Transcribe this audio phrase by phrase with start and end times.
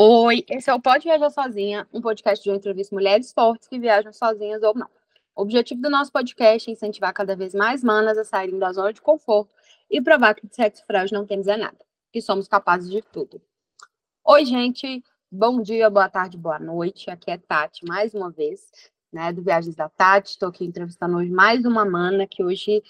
[0.00, 4.12] Oi, esse é o Pode Viajar Sozinha, um podcast de entrevista mulheres fortes que viajam
[4.12, 4.86] sozinhas ou não.
[5.34, 8.92] O objetivo do nosso podcast é incentivar cada vez mais manas a saírem da zona
[8.92, 9.52] de conforto
[9.90, 11.76] e provar que de sexo frágil não temos é nada,
[12.12, 13.42] que somos capazes de tudo.
[14.24, 17.10] Oi, gente, bom dia, boa tarde, boa noite.
[17.10, 18.70] Aqui é Tati, mais uma vez,
[19.12, 20.30] né, do Viagens da Tati.
[20.30, 22.84] Estou aqui entrevistando hoje mais uma mana que hoje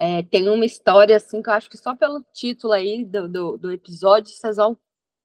[0.00, 3.58] é, tem uma história, assim, que eu acho que só pelo título aí do, do,
[3.58, 4.74] do episódio vocês vão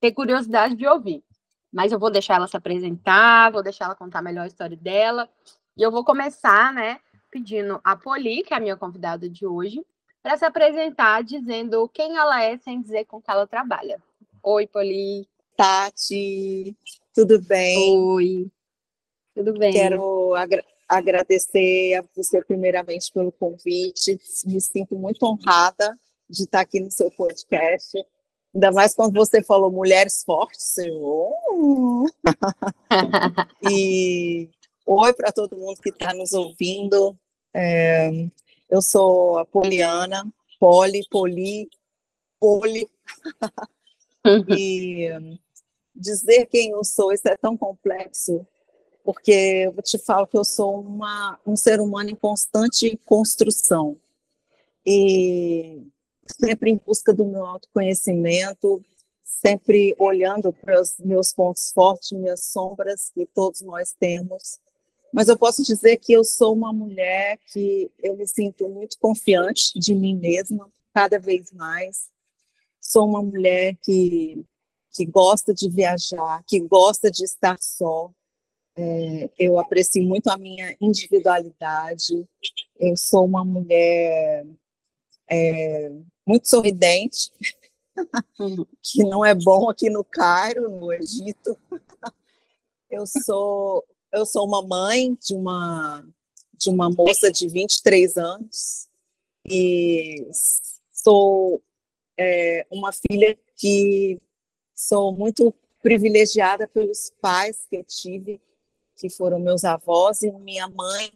[0.02, 1.24] ter curiosidade de ouvir.
[1.72, 5.30] Mas eu vou deixar ela se apresentar, vou deixar ela contar melhor a história dela.
[5.78, 9.82] E eu vou começar, né, pedindo a Poli, que é a minha convidada de hoje,
[10.22, 14.02] para se apresentar dizendo quem ela é sem dizer com que ela trabalha.
[14.44, 15.30] Oi, Poli.
[15.56, 16.76] Tati,
[17.14, 17.98] tudo bem?
[18.00, 18.52] Oi.
[19.36, 19.72] Tudo bem?
[19.72, 24.20] Quero agra agradecer a você primeiramente pelo convite.
[24.46, 25.98] Me sinto muito honrada
[26.30, 27.98] de estar aqui no seu podcast.
[28.54, 30.78] Ainda mais quando você falou mulheres fortes.
[30.78, 31.32] Eu...
[33.70, 34.50] e
[34.86, 37.18] oi para todo mundo que está nos ouvindo.
[37.54, 38.10] É,
[38.70, 40.26] eu sou a Poliana,
[40.60, 41.70] Poli, Poli,
[42.40, 42.90] Poli.
[44.50, 45.10] e
[45.96, 48.46] dizer quem eu sou, isso é tão complexo,
[49.04, 53.98] porque eu te falo que eu sou uma, um ser humano em constante construção.
[54.86, 55.84] E
[56.32, 58.84] sempre em busca do meu autoconhecimento,
[59.24, 64.60] sempre olhando para os meus pontos fortes, minhas sombras, que todos nós temos.
[65.14, 69.78] Mas eu posso dizer que eu sou uma mulher que eu me sinto muito confiante
[69.78, 72.10] de mim mesma, cada vez mais.
[72.80, 74.44] Sou uma mulher que,
[74.92, 78.12] que gosta de viajar, que gosta de estar só.
[78.76, 82.26] É, eu aprecio muito a minha individualidade.
[82.80, 84.46] Eu sou uma mulher
[85.30, 85.92] é,
[86.26, 87.32] muito sorridente,
[88.40, 88.66] uhum.
[88.82, 91.58] que não é bom aqui no Cairo, no Egito.
[92.90, 96.06] Eu sou eu sou uma mãe de uma
[96.58, 98.88] de uma moça de 23 anos
[99.50, 100.28] e
[100.92, 101.62] sou
[102.20, 104.20] é, uma filha que
[104.76, 108.40] sou muito privilegiada pelos pais que eu tive,
[108.96, 111.12] que foram meus avós e minha mãe,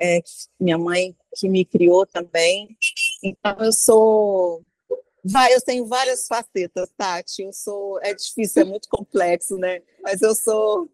[0.00, 0.20] é,
[0.58, 2.76] minha mãe que me criou também.
[3.22, 4.62] Então eu sou
[5.28, 7.42] Vai, eu tenho várias facetas, Tati.
[7.42, 9.82] Eu sou, é difícil, é muito complexo, né?
[10.00, 10.88] Mas eu sou,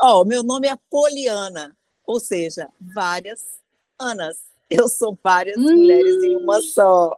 [0.00, 1.76] ó, oh, meu nome é Poliana,
[2.06, 3.60] ou seja, várias
[3.98, 4.52] Anas.
[4.70, 5.76] Eu sou várias hum.
[5.76, 7.14] mulheres em uma só.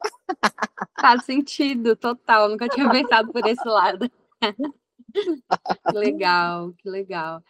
[1.00, 2.48] Faz sentido, total.
[2.48, 4.10] Nunca tinha pensado por esse lado.
[4.42, 7.42] que legal, que legal.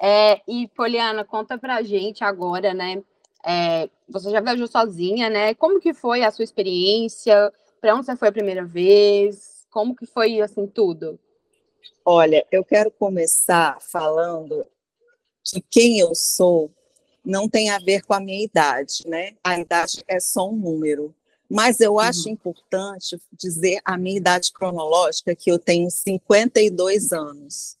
[0.00, 3.02] É, e Poliana, conta pra gente agora, né?
[3.48, 5.54] É, você já viajou sozinha, né?
[5.54, 7.52] Como que foi a sua experiência?
[7.80, 9.64] Para onde você foi a primeira vez?
[9.70, 11.16] Como que foi assim tudo?
[12.04, 14.66] Olha, eu quero começar falando
[15.44, 16.72] que quem eu sou
[17.24, 19.34] não tem a ver com a minha idade, né?
[19.44, 21.14] A idade é só um número.
[21.48, 22.32] Mas eu acho uhum.
[22.32, 27.76] importante dizer a minha idade cronológica, que eu tenho 52 anos.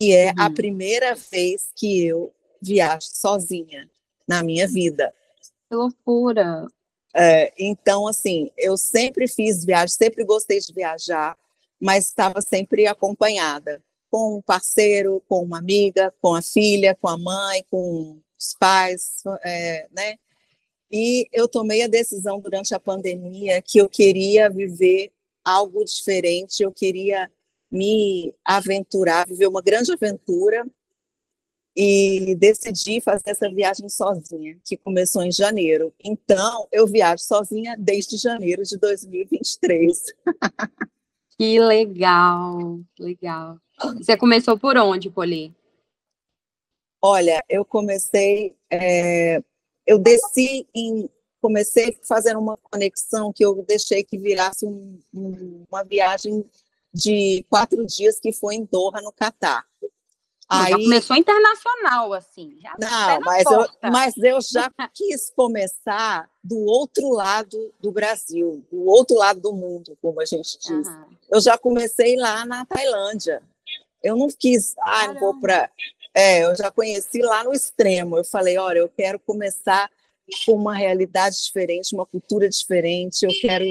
[0.00, 0.34] E é uhum.
[0.38, 3.88] a primeira vez que eu viajo sozinha
[4.26, 5.12] na minha vida.
[5.68, 6.66] Que loucura!
[7.16, 11.36] É, então, assim, eu sempre fiz viagem, sempre gostei de viajar,
[11.80, 13.80] mas estava sempre acompanhada
[14.10, 19.22] com um parceiro, com uma amiga, com a filha, com a mãe, com os pais,
[19.44, 20.16] é, né?
[20.90, 25.10] E eu tomei a decisão durante a pandemia que eu queria viver
[25.44, 27.30] algo diferente, eu queria
[27.70, 30.64] me aventurar, viver uma grande aventura
[31.76, 35.92] e decidi fazer essa viagem sozinha, que começou em janeiro.
[36.02, 40.02] Então, eu viajo sozinha desde janeiro de 2023.
[41.36, 43.58] Que legal, legal.
[43.96, 45.52] Você começou por onde, Poli?
[47.02, 49.42] Olha, eu comecei, é,
[49.84, 51.10] eu desci em,
[51.40, 56.44] comecei fazendo uma conexão que eu deixei que virasse um, um, uma viagem
[56.92, 59.66] de quatro dias que foi em Doha, no Catar.
[60.48, 62.58] Aí, já começou internacional, assim.
[62.78, 69.16] não, mas eu, mas eu já quis começar do outro lado do Brasil, do outro
[69.16, 70.86] lado do mundo, como a gente diz.
[70.86, 71.04] Uhum.
[71.30, 73.42] Eu já comecei lá na Tailândia.
[74.02, 75.70] Eu não quis, ah, não vou para.
[76.12, 78.18] É, eu já conheci lá no extremo.
[78.18, 79.90] Eu falei, olha, eu quero começar
[80.44, 83.24] com uma realidade diferente, uma cultura diferente.
[83.24, 83.64] Eu quero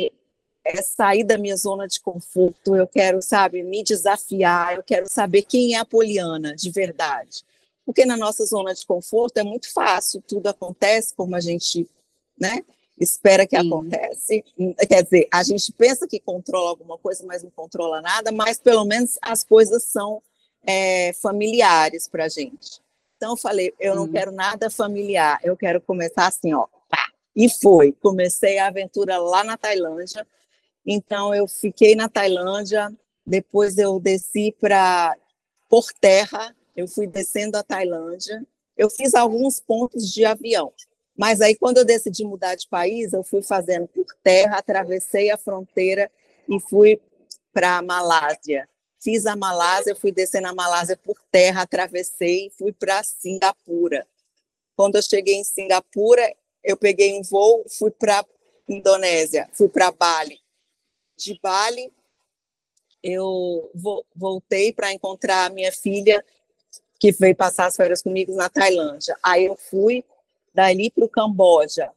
[0.66, 5.42] é sair da minha zona de conforto, eu quero, sabe, me desafiar, eu quero saber
[5.44, 7.44] quem é a Poliana de verdade.
[7.86, 11.88] Porque na nossa zona de conforto é muito fácil, tudo acontece como a gente,
[12.40, 12.64] né,
[12.98, 13.68] espera que Sim.
[13.68, 14.44] acontece.
[14.88, 18.86] Quer dizer, a gente pensa que controla alguma coisa, mas não controla nada, mas pelo
[18.86, 20.22] menos as coisas são
[20.66, 22.82] é, familiares para a gente.
[23.18, 26.68] Então, eu falei, eu não quero nada familiar, eu quero começar assim, ó.
[26.90, 27.08] Pá.
[27.36, 27.94] E foi.
[27.94, 30.28] Comecei a aventura lá na Tailândia.
[30.86, 32.92] Então, eu fiquei na Tailândia,
[33.26, 35.16] depois eu desci para
[35.70, 38.46] por terra, eu fui descendo a Tailândia.
[38.78, 40.74] Eu fiz alguns pontos de avião,
[41.18, 45.38] mas aí quando eu decidi mudar de país, eu fui fazendo por terra, atravessei a
[45.38, 46.12] fronteira
[46.50, 47.00] e fui
[47.52, 48.68] para a Malásia.
[49.00, 54.08] Fiz a Malásia, fui descer na Malásia por terra, atravessei e fui para Singapura.
[54.76, 56.34] Quando eu cheguei em Singapura,
[56.64, 58.26] eu peguei um voo, fui para
[58.68, 60.43] Indonésia, fui para Bali.
[61.18, 61.92] De Bali,
[63.04, 63.70] eu
[64.16, 66.24] voltei para encontrar minha filha,
[67.00, 69.18] que veio passar as férias comigo na Tailândia.
[69.22, 70.06] Aí eu fui
[70.54, 71.92] dali para o Camboja.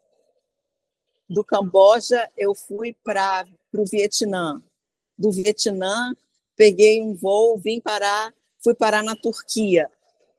[1.29, 4.61] Do Camboja, eu fui para o Vietnã.
[5.17, 6.15] Do Vietnã,
[6.57, 9.91] peguei um voo, vim parar, fui parar na Turquia.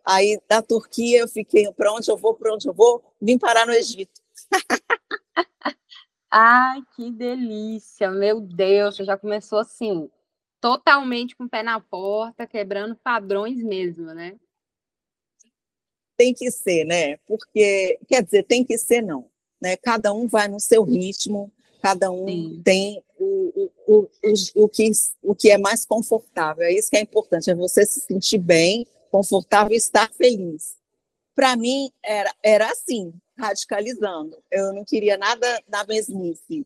[0.03, 3.03] Aí, da Turquia, eu fiquei, para onde eu vou, para onde eu vou?
[3.21, 4.21] Vim parar no Egito.
[6.39, 10.07] Ai, que delícia, meu Deus, você já começou assim,
[10.61, 14.37] totalmente com o pé na porta, quebrando padrões mesmo, né?
[16.15, 17.17] Tem que ser, né?
[17.25, 19.27] Porque, quer dizer, tem que ser não,
[19.59, 19.75] né?
[19.77, 21.51] Cada um vai no seu ritmo,
[21.81, 22.61] cada um Sim.
[22.63, 24.91] tem o, o, o, o, que,
[25.23, 26.65] o que é mais confortável.
[26.65, 30.77] É isso que é importante, é você se sentir bem, confortável e estar feliz.
[31.33, 34.37] Para mim, era, era assim, radicalizando.
[34.51, 36.65] Eu não queria nada da mesmice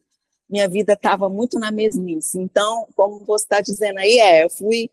[0.52, 2.38] minha vida estava muito na mesmice.
[2.38, 4.92] Então, como você está dizendo aí, é, eu fui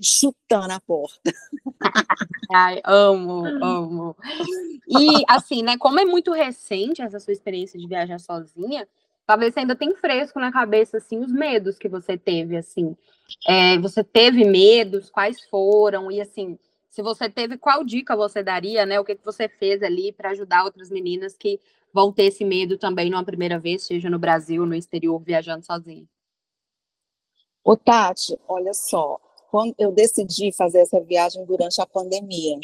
[0.00, 1.32] chutando a porta.
[2.52, 4.16] Ai, amo, amo.
[4.88, 8.88] E assim, né, como é muito recente essa sua experiência de viajar sozinha,
[9.26, 12.96] talvez você ainda tem fresco na cabeça assim os medos que você teve assim.
[13.46, 16.56] É, você teve medos, quais foram e assim,
[16.90, 18.98] se você teve, qual dica você daria, né?
[18.98, 21.60] O que, que você fez ali para ajudar outras meninas que
[21.92, 26.08] vão ter esse medo também numa primeira vez, seja no Brasil, no exterior, viajando sozinho?
[27.62, 29.20] Ô, Tati, olha só,
[29.50, 32.58] quando eu decidi fazer essa viagem durante a pandemia,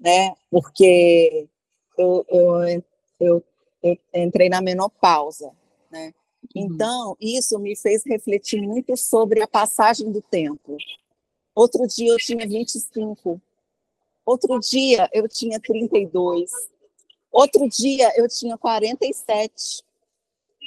[0.00, 0.34] né?
[0.50, 1.48] Porque
[1.96, 2.84] eu, eu,
[3.20, 3.44] eu,
[3.82, 5.52] eu entrei na menopausa,
[5.90, 6.14] né?
[6.54, 6.66] Uhum.
[6.66, 10.76] Então, isso me fez refletir muito sobre a passagem do tempo.
[11.54, 13.40] Outro dia eu tinha 25,
[14.30, 16.50] outro dia eu tinha 32,
[17.30, 19.82] Outro dia eu tinha 47.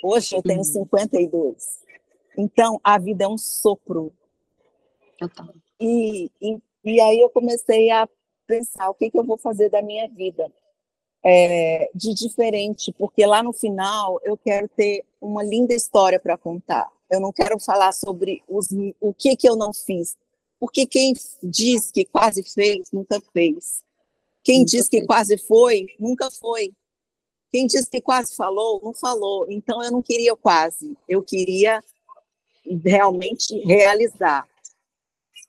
[0.04, 1.44] Hoje eu tenho 52.
[1.44, 2.44] Uhum.
[2.44, 4.14] Então a vida é um sopro.
[5.80, 8.08] E, e, e aí eu comecei a
[8.48, 10.52] pensar o que, que eu vou fazer da minha vida
[11.24, 16.90] é, de diferente, porque lá no final eu quero ter uma linda história para contar.
[17.10, 18.70] Eu não quero falar sobre os,
[19.00, 20.18] o que, que eu não fiz,
[20.62, 23.84] porque quem diz que quase fez, nunca fez.
[24.44, 26.72] Quem nunca diz que quase foi, nunca foi.
[27.52, 29.48] Quem diz que quase falou, não falou.
[29.50, 31.84] Então eu não queria quase, eu queria
[32.86, 34.48] realmente realizar.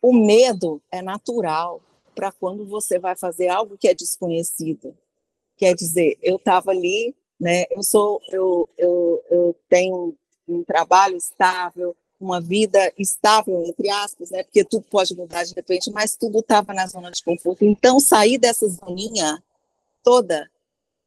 [0.01, 1.83] O medo é natural
[2.15, 4.97] para quando você vai fazer algo que é desconhecido.
[5.59, 7.67] Quer dizer, eu estava ali, né?
[7.71, 10.17] Eu sou, eu, eu, eu tenho
[10.49, 14.43] um trabalho estável, uma vida estável, entre aspas, né?
[14.43, 17.65] Porque tudo pode mudar de repente, mas tudo estava na zona de conforto.
[17.65, 19.43] Então, sair dessa zoninha
[20.03, 20.51] toda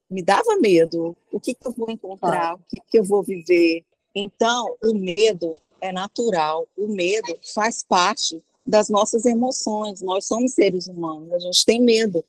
[0.09, 1.15] me dava medo.
[1.31, 2.55] O que, que eu vou encontrar?
[2.55, 3.83] O que, que eu vou viver?
[4.13, 6.67] Então, o medo é natural.
[6.77, 10.01] O medo faz parte das nossas emoções.
[10.01, 12.23] Nós somos seres humanos, a gente tem medo,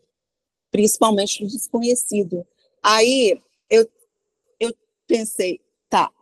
[0.70, 2.46] principalmente do desconhecido.
[2.82, 3.88] Aí eu,
[4.60, 4.75] eu
[5.06, 6.12] pensei, tá,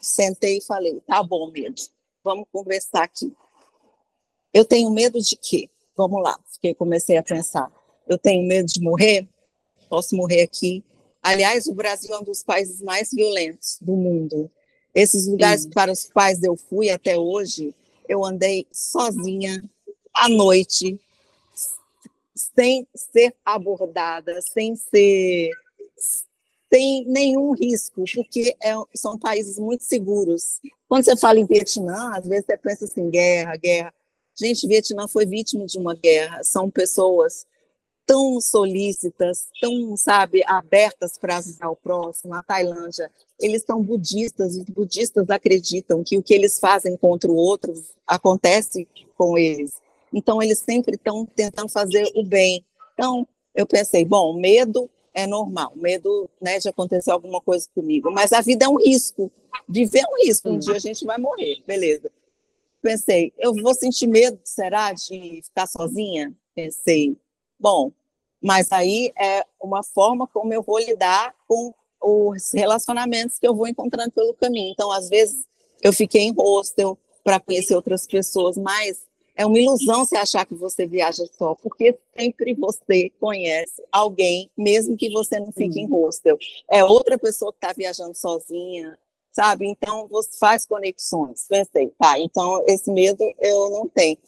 [0.00, 1.82] sentei e falei, tá bom, medo,
[2.22, 3.32] vamos conversar aqui.
[4.52, 5.68] Eu tenho medo de quê?
[5.96, 7.70] Vamos lá, porque comecei a pensar.
[8.06, 9.28] Eu tenho medo de morrer?
[9.88, 10.84] Posso morrer aqui?
[11.22, 14.50] Aliás, o Brasil é um dos países mais violentos do mundo.
[14.94, 15.70] Esses lugares Sim.
[15.70, 17.74] para os quais eu fui até hoje,
[18.08, 19.62] eu andei sozinha
[20.12, 20.98] à noite,
[22.34, 25.50] sem ser abordada, sem ser
[26.72, 30.60] sem nenhum risco, porque é, são países muito seguros.
[30.90, 33.94] Quando você fala em Vietnã, às vezes você pensa assim, guerra, guerra.
[34.36, 36.42] Gente, Vietnã foi vítima de uma guerra.
[36.42, 37.46] São pessoas
[38.04, 42.34] tão solícitas, tão, sabe, abertas para ajudar o próximo.
[42.34, 47.30] A Tailândia, eles são budistas, e os budistas acreditam que o que eles fazem contra
[47.30, 47.72] o outro
[48.04, 49.74] acontece com eles.
[50.12, 52.64] Então, eles sempre estão tentando fazer o bem.
[52.94, 58.32] Então, eu pensei, bom, medo é normal, medo né, de acontecer alguma coisa comigo, mas
[58.32, 59.30] a vida é um risco,
[59.68, 62.10] viver é um risco, um dia a gente vai morrer, beleza.
[62.80, 66.34] pensei, eu vou sentir medo, será, de ficar sozinha?
[66.54, 67.16] Pensei,
[67.58, 67.92] bom,
[68.42, 73.68] mas aí é uma forma como eu vou lidar com os relacionamentos que eu vou
[73.68, 74.72] encontrando pelo caminho.
[74.72, 75.44] Então, às vezes,
[75.82, 79.02] eu fiquei em hostel para conhecer outras pessoas, mas
[79.36, 84.96] é uma ilusão você achar que você viaja só, porque sempre você conhece alguém, mesmo
[84.96, 86.38] que você não fique em hostel.
[86.68, 88.98] É outra pessoa que está viajando sozinha,
[89.32, 89.66] sabe?
[89.66, 91.46] Então, você faz conexões.
[91.48, 94.18] Pensei, tá, então esse medo eu não tenho.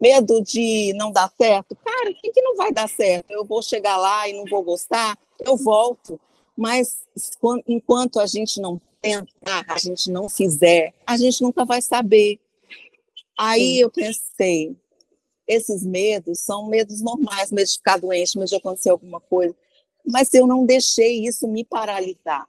[0.00, 1.76] Medo de não dar certo?
[1.76, 3.30] Cara, o que, que não vai dar certo?
[3.30, 5.16] Eu vou chegar lá e não vou gostar?
[5.38, 6.18] Eu volto.
[6.56, 7.02] Mas
[7.66, 12.38] enquanto a gente não tentar, a gente não fizer, a gente nunca vai saber.
[13.44, 14.76] Aí eu pensei,
[15.46, 19.54] esses medos são medos normais, medo de ficar doente, medo de acontecer alguma coisa.
[20.06, 22.46] Mas eu não deixei isso me paralisar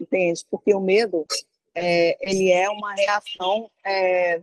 [0.00, 0.44] entende?
[0.50, 1.26] Porque o medo,
[1.74, 4.40] é, ele é uma reação é,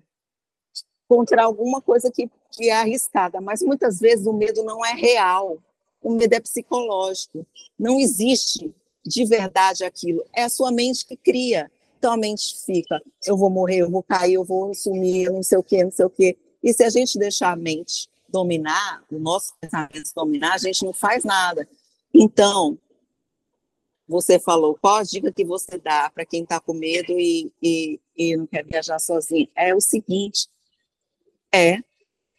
[1.08, 5.58] contra alguma coisa que, que é arriscada, mas muitas vezes o medo não é real,
[6.02, 7.46] o medo é psicológico,
[7.78, 8.74] não existe
[9.06, 11.72] de verdade aquilo, é a sua mente que cria.
[11.98, 15.58] Então a mente fica, eu vou morrer, eu vou cair, eu vou sumir, não sei
[15.58, 16.38] o quê, não sei o quê.
[16.62, 20.94] E se a gente deixar a mente dominar, o nosso pensamento dominar, a gente não
[20.94, 21.68] faz nada.
[22.14, 22.78] Então,
[24.08, 28.00] você falou, qual a dica que você dá para quem está com medo e, e,
[28.16, 29.50] e não quer viajar sozinho?
[29.56, 30.48] É o seguinte,
[31.52, 31.80] é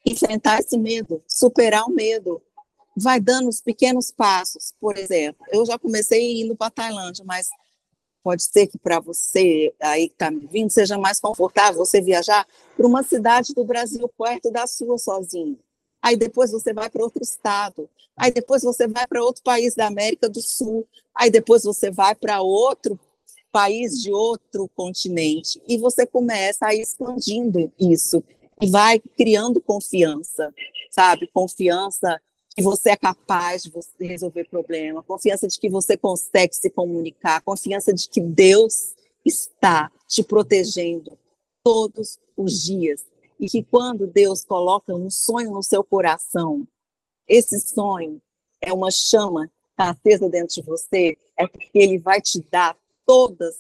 [0.07, 2.41] enfrentar esse medo, superar o medo,
[2.97, 4.73] vai dando os pequenos passos.
[4.81, 7.49] Por exemplo, eu já comecei indo para a Tailândia, mas
[8.23, 12.47] pode ser que para você aí que está me vindo seja mais confortável você viajar
[12.77, 15.59] para uma cidade do Brasil perto da sua sozinho.
[16.03, 19.87] Aí depois você vai para outro estado, aí depois você vai para outro país da
[19.87, 22.99] América do Sul, aí depois você vai para outro
[23.51, 28.23] país de outro continente, e você começa a ir expandindo isso,
[28.61, 30.55] e vai criando confiança,
[30.91, 31.29] sabe?
[31.33, 32.21] Confiança
[32.59, 33.71] que você é capaz de
[34.05, 40.25] resolver problema, confiança de que você consegue se comunicar, confiança de que Deus está te
[40.25, 41.17] protegendo
[41.63, 43.07] todos os dias
[43.39, 46.67] e que quando Deus coloca um sonho no seu coração,
[47.29, 48.21] esse sonho
[48.61, 53.55] é uma chama tá acesa dentro de você, é porque ele vai te dar todas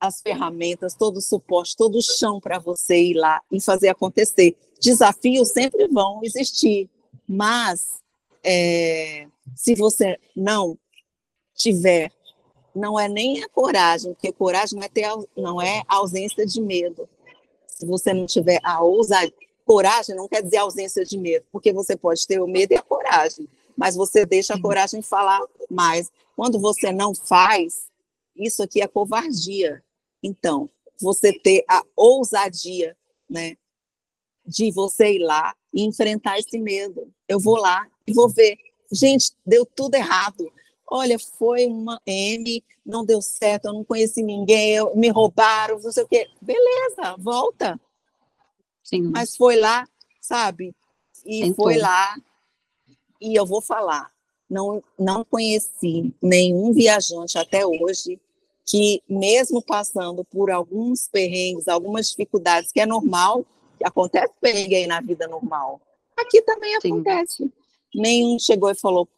[0.00, 4.56] as ferramentas, todo o suporte, todo o chão para você ir lá e fazer acontecer.
[4.80, 6.90] Desafios sempre vão existir,
[7.28, 8.04] mas
[8.46, 9.26] é,
[9.56, 10.78] se você não
[11.52, 12.12] tiver,
[12.72, 17.08] não é nem a coragem, porque coragem não é, ter, não é ausência de medo,
[17.66, 19.34] se você não tiver a ousadia,
[19.64, 22.82] coragem não quer dizer ausência de medo, porque você pode ter o medo e a
[22.82, 26.10] coragem, mas você deixa a coragem falar mais.
[26.36, 27.88] Quando você não faz,
[28.36, 29.82] isso aqui é covardia.
[30.22, 32.96] Então, você ter a ousadia,
[33.28, 33.56] né,
[34.46, 37.12] de você ir lá e enfrentar esse medo.
[37.28, 38.56] Eu vou lá e vou ver.
[38.90, 40.50] Gente, deu tudo errado.
[40.88, 45.90] Olha, foi uma M, não deu certo, eu não conheci ninguém, eu, me roubaram, não
[45.90, 46.28] sei o quê.
[46.40, 47.80] Beleza, volta.
[48.84, 49.02] Sim.
[49.02, 49.88] Mas foi lá,
[50.20, 50.74] sabe?
[51.24, 51.64] E Tentou.
[51.64, 52.16] foi lá,
[53.20, 54.12] e eu vou falar,
[54.48, 58.20] não, não conheci nenhum viajante até hoje
[58.64, 63.44] que, mesmo passando por alguns perrengues, algumas dificuldades, que é normal,
[63.78, 65.80] que acontece perrengue aí na vida normal,
[66.16, 66.92] aqui também Sim.
[66.92, 67.52] acontece.
[67.96, 69.08] Nenhum chegou e falou,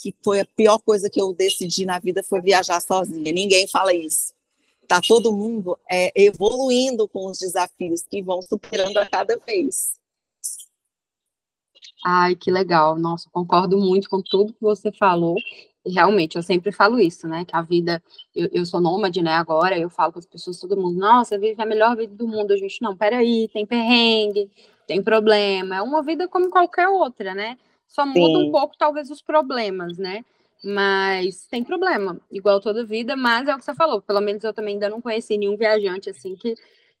[0.00, 3.30] que foi a pior coisa que eu decidi na vida foi viajar sozinha.
[3.30, 4.32] Ninguém fala isso.
[4.88, 9.92] Tá todo mundo é, evoluindo com os desafios que vão superando a cada vez.
[12.04, 12.98] Ai, que legal.
[12.98, 15.36] Nossa, concordo muito com tudo que você falou.
[15.86, 17.44] Realmente, eu sempre falo isso, né?
[17.44, 18.02] Que a vida,
[18.34, 19.32] eu, eu sou nômade, né?
[19.32, 22.52] Agora eu falo com as pessoas, todo mundo, nossa, vive a melhor vida do mundo.
[22.52, 24.50] A gente, não, peraí, tem perrengue,
[24.86, 25.76] tem problema.
[25.76, 27.58] É uma vida como qualquer outra, né?
[27.92, 28.48] Só muda Sim.
[28.48, 30.24] um pouco, talvez, os problemas, né?
[30.64, 34.00] Mas tem problema, igual toda vida, mas é o que você falou.
[34.00, 36.54] Pelo menos eu também ainda não conheci nenhum viajante assim que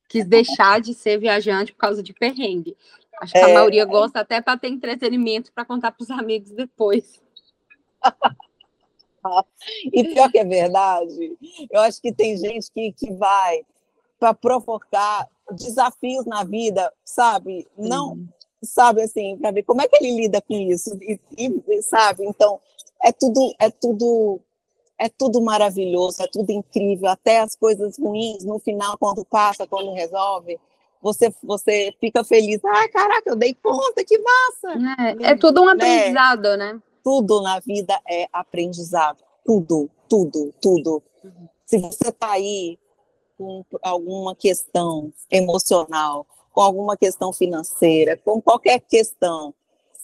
[0.06, 2.76] quis deixar de ser viajante por causa de perrengue.
[3.22, 3.44] Acho que é...
[3.44, 7.22] a maioria gosta até para ter entretenimento para contar para os amigos depois.
[9.92, 11.38] e pior que é verdade,
[11.70, 13.64] eu acho que tem gente que, que vai
[14.18, 17.66] para provocar desafios na vida, sabe?
[17.78, 18.28] Não,
[18.62, 22.24] sabe, assim, para ver como é que ele lida com isso, e, e, sabe?
[22.24, 22.60] Então,
[23.02, 24.40] é tudo, é tudo,
[24.98, 29.92] é tudo maravilhoso, é tudo incrível, até as coisas ruins, no final, quando passa, quando
[29.92, 30.58] resolve,
[31.02, 32.60] você, você fica feliz.
[32.64, 35.24] Ah, caraca, eu dei conta, que massa!
[35.24, 35.72] É, é tudo um né?
[35.72, 36.80] aprendizado, né?
[37.02, 39.18] Tudo na vida é aprendizado.
[39.44, 41.02] Tudo, tudo, tudo.
[41.24, 41.48] Uhum.
[41.66, 42.78] Se você está aí
[43.36, 49.54] com alguma questão emocional, com alguma questão financeira, com qualquer questão,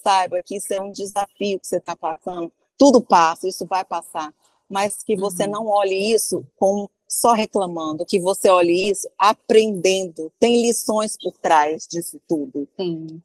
[0.03, 2.51] saiba que isso é um desafio que você está passando.
[2.77, 4.33] Tudo passa, isso vai passar,
[4.69, 5.51] mas que você uhum.
[5.51, 10.33] não olhe isso com só reclamando, que você olhe isso aprendendo.
[10.39, 12.69] Tem lições por trás disso tudo.
[12.77, 13.23] Sim.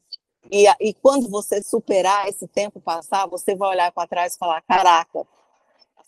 [0.50, 4.62] E, e quando você superar esse tempo passar, você vai olhar para trás e falar:
[4.62, 5.26] caraca,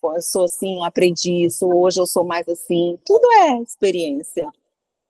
[0.03, 2.99] eu sou assim, eu aprendi isso, hoje eu sou mais assim.
[3.05, 4.51] Tudo é experiência.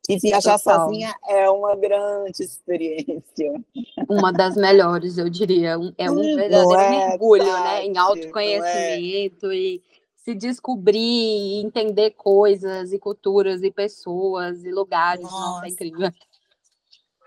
[0.08, 0.86] E viajar Total.
[0.86, 3.52] sozinha é uma grande experiência.
[4.08, 5.76] Uma das melhores, eu diria.
[5.98, 7.84] É um verdadeiro é, mergulho, né?
[7.84, 9.56] Em autoconhecimento é.
[9.56, 9.82] e
[10.16, 15.22] se descobrir, entender coisas e culturas e pessoas e lugares.
[15.22, 16.12] Nossa, Nossa é incrível.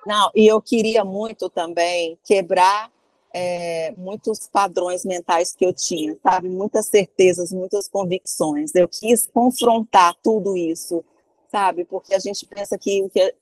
[0.06, 2.92] Não, e eu queria muito também quebrar
[3.34, 6.50] é, muitos padrões mentais que eu tinha, sabe?
[6.50, 8.74] Muitas certezas, muitas convicções.
[8.74, 11.04] Eu quis confrontar tudo isso,
[11.50, 11.86] sabe?
[11.86, 13.34] Porque a gente pensa que, que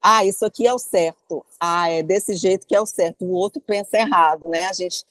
[0.00, 3.32] ah, isso aqui é o certo, ah, é desse jeito que é o certo, o
[3.32, 4.66] outro pensa errado, né?
[4.66, 5.04] A gente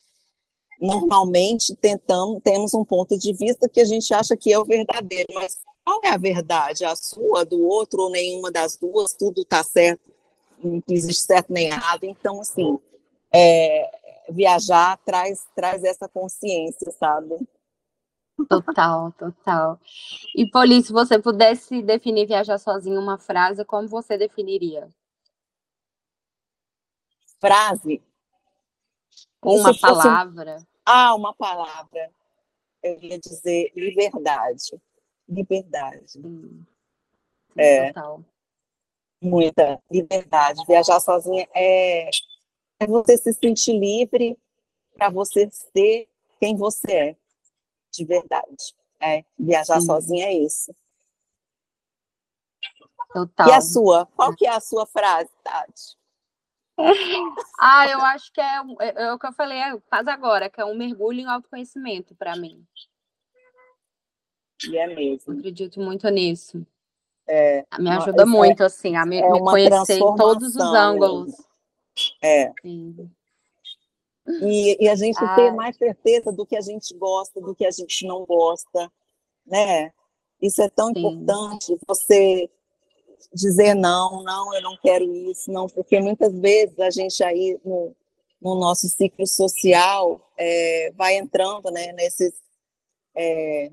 [0.79, 5.33] normalmente tentamos, temos um ponto de vista que a gente acha que é o verdadeiro,
[5.33, 6.83] mas qual é a verdade?
[6.83, 10.11] A sua, do outro, ou nenhuma das duas, tudo está certo,
[10.63, 12.03] não existe certo nem errado.
[12.03, 12.79] Então, assim,
[13.31, 13.89] é,
[14.29, 17.35] viajar traz, traz essa consciência, sabe?
[18.47, 19.79] Total, total.
[20.35, 24.89] E, Poli, se você pudesse definir viajar sozinho uma frase, como você definiria?
[27.39, 28.01] Frase?
[29.43, 30.65] Uma palavra?
[30.85, 32.11] Ah, uma palavra.
[32.83, 34.79] Eu ia dizer liberdade.
[35.27, 36.17] Liberdade.
[36.17, 36.63] Hum,
[37.55, 37.87] é.
[37.87, 38.23] Total.
[39.21, 40.63] Muita liberdade.
[40.67, 42.09] Viajar sozinha é,
[42.79, 44.37] é você se sentir livre
[44.95, 46.07] para você ser
[46.39, 47.15] quem você é,
[47.91, 48.73] de verdade.
[48.99, 49.85] É, viajar Sim.
[49.87, 50.73] sozinha é isso.
[53.13, 53.47] Total.
[53.47, 54.05] E a sua?
[54.15, 55.97] Qual que é a sua frase, Tati?
[57.59, 60.61] ah, eu acho que é, é, é, o que eu falei, é, faz agora, que
[60.61, 62.65] é um mergulho em autoconhecimento para mim.
[64.67, 65.33] E é mesmo.
[65.33, 66.65] Eu acredito muito nisso.
[67.27, 71.33] É, me ajuda muito, assim, a me, é me conhecer em todos os ângulos.
[72.21, 72.51] É.
[72.61, 73.11] Sim.
[74.41, 77.71] E, e, a gente ter mais certeza do que a gente gosta, do que a
[77.71, 78.91] gente não gosta,
[79.45, 79.91] né?
[80.41, 80.99] Isso é tão Sim.
[80.99, 82.49] importante, você
[83.33, 87.95] dizer não, não, eu não quero isso, não, porque muitas vezes a gente aí no,
[88.41, 92.33] no nosso ciclo social é, vai entrando, né, nesses
[93.15, 93.71] é,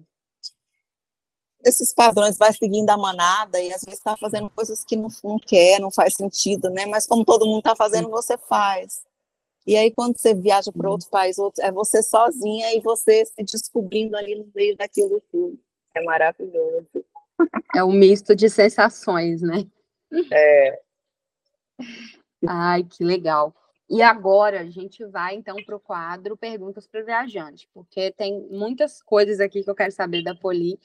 [1.65, 5.39] esses padrões, vai seguindo a manada e às vezes está fazendo coisas que não, não
[5.39, 6.87] quer, não faz sentido, né?
[6.87, 9.03] Mas como todo mundo está fazendo, você faz.
[9.69, 14.17] E aí, quando você viaja para outro país, é você sozinha e você se descobrindo
[14.17, 15.61] ali no meio daquilo tudo.
[15.95, 16.89] É maravilhoso.
[17.77, 19.67] É um misto de sensações, né?
[20.33, 20.81] É.
[22.47, 23.55] Ai, que legal.
[23.91, 28.49] E agora a gente vai então para o quadro Perguntas para o Viajante, porque tem
[28.51, 30.81] muitas coisas aqui que eu quero saber da Poli,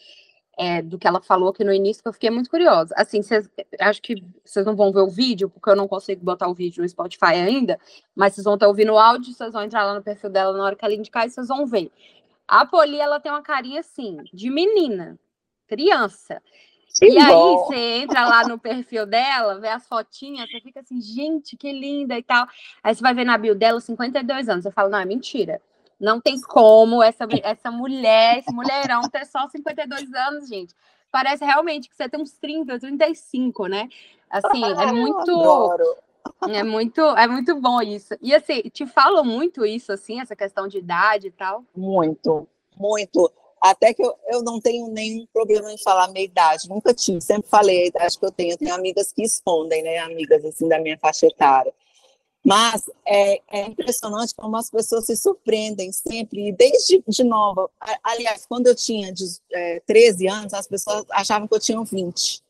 [0.58, 2.94] é, do que ela falou aqui no início, que eu fiquei muito curiosa.
[2.98, 6.48] Assim, cês, acho que vocês não vão ver o vídeo, porque eu não consigo botar
[6.48, 7.80] o vídeo no Spotify ainda,
[8.16, 10.64] mas vocês vão estar ouvindo o áudio, vocês vão entrar lá no perfil dela na
[10.64, 11.92] hora que ela indicar e vocês vão ver.
[12.48, 15.18] A Poli, ela tem uma carinha assim, de menina,
[15.68, 16.42] criança.
[17.00, 17.22] Que e bom.
[17.22, 21.72] aí você entra lá no perfil dela, vê as fotinhas, você fica assim, gente, que
[21.72, 22.48] linda e tal.
[22.84, 24.64] Aí você vai ver na bio dela 52 anos.
[24.64, 25.60] Você fala, não, é mentira.
[26.04, 30.76] Não tem como essa, essa mulher, esse mulherão ter só 52 anos, gente.
[31.10, 33.88] Parece realmente que você tem uns 30, 35, né?
[34.30, 35.96] Assim, é muito.
[36.50, 38.16] É muito, é muito bom isso.
[38.22, 41.64] E assim, te falam muito isso, assim, essa questão de idade e tal?
[41.74, 43.32] Muito, muito.
[43.62, 47.50] Até que eu, eu não tenho nenhum problema em falar minha idade, nunca tive, sempre
[47.50, 48.52] falei a idade que eu tenho.
[48.52, 50.00] Eu tenho amigas que escondem, né?
[50.00, 51.74] Amigas assim da minha faixa etária.
[52.44, 57.70] Mas é, é, impressionante como as pessoas se surpreendem sempre, desde de nova.
[58.04, 62.44] Aliás, quando eu tinha de, é, 13 anos, as pessoas achavam que eu tinha 20,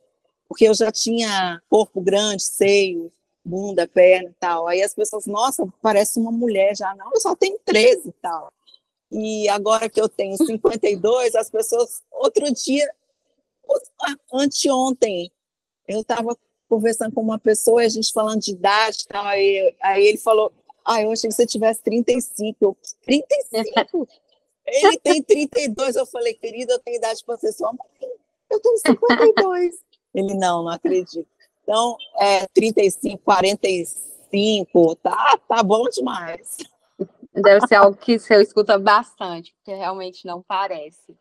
[0.49, 3.11] porque eu já tinha corpo grande, seio,
[3.45, 4.67] bunda, perna e tal.
[4.67, 6.95] Aí as pessoas, nossa, parece uma mulher já.
[6.95, 8.51] Não, eu só tenho 13 e tal.
[9.11, 12.91] E agora que eu tenho 52, as pessoas, outro dia,
[14.33, 15.31] anteontem,
[15.87, 16.35] eu estava
[16.73, 20.51] conversando com uma pessoa, a gente falando de idade, tal, aí, aí ele falou,
[20.83, 22.57] ah, eu achei que você tivesse 35.
[22.59, 24.07] Eu, 35?
[24.65, 25.95] Ele tem 32.
[25.97, 28.09] Eu falei, querido, eu tenho idade para ser sua mãe.
[28.49, 29.75] Eu tenho 52.
[30.15, 31.27] Ele, não, não acredito.
[31.63, 36.57] Então, é 35, 45, tá, tá bom demais.
[37.33, 41.13] Deve ser algo que você escuta bastante, porque realmente não parece.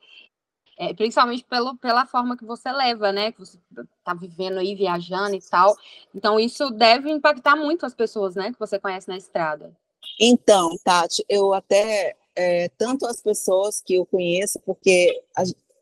[0.79, 3.33] É, principalmente pelo, pela forma que você leva, né?
[3.33, 3.59] Que você
[4.03, 5.77] tá vivendo aí, viajando e tal.
[6.15, 8.53] Então, isso deve impactar muito as pessoas, né?
[8.53, 9.73] Que você conhece na estrada.
[10.19, 15.23] Então, Tati, eu até, é, tanto as pessoas que eu conheço, porque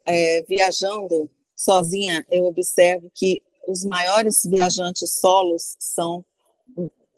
[0.05, 6.25] é, viajando sozinha, eu observo que os maiores viajantes solos são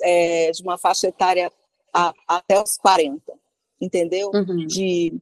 [0.02, 1.50] é, de uma faixa etária
[1.92, 3.20] a, até os 40,
[3.80, 4.30] entendeu?
[4.34, 4.66] Uhum.
[4.66, 5.14] De,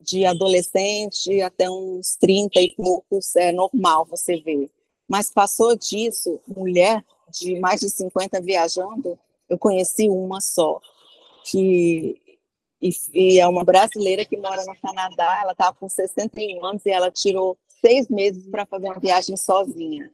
[0.00, 4.70] de adolescente até uns 30 e poucos é normal você ver.
[5.08, 10.80] Mas passou disso, mulher de mais de 50 viajando, eu conheci uma só,
[11.44, 12.20] que
[12.80, 16.90] e, e, é uma brasileira que mora no Canadá, ela estava com 61 anos e
[16.90, 20.10] ela tirou seis meses para fazer uma viagem sozinha.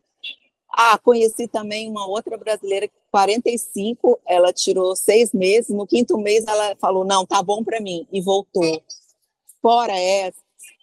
[0.71, 6.75] Ah, conheci também uma outra brasileira, 45, ela tirou seis meses, no quinto mês ela
[6.77, 8.83] falou, não, tá bom para mim, e voltou.
[9.65, 10.37] Fora essa,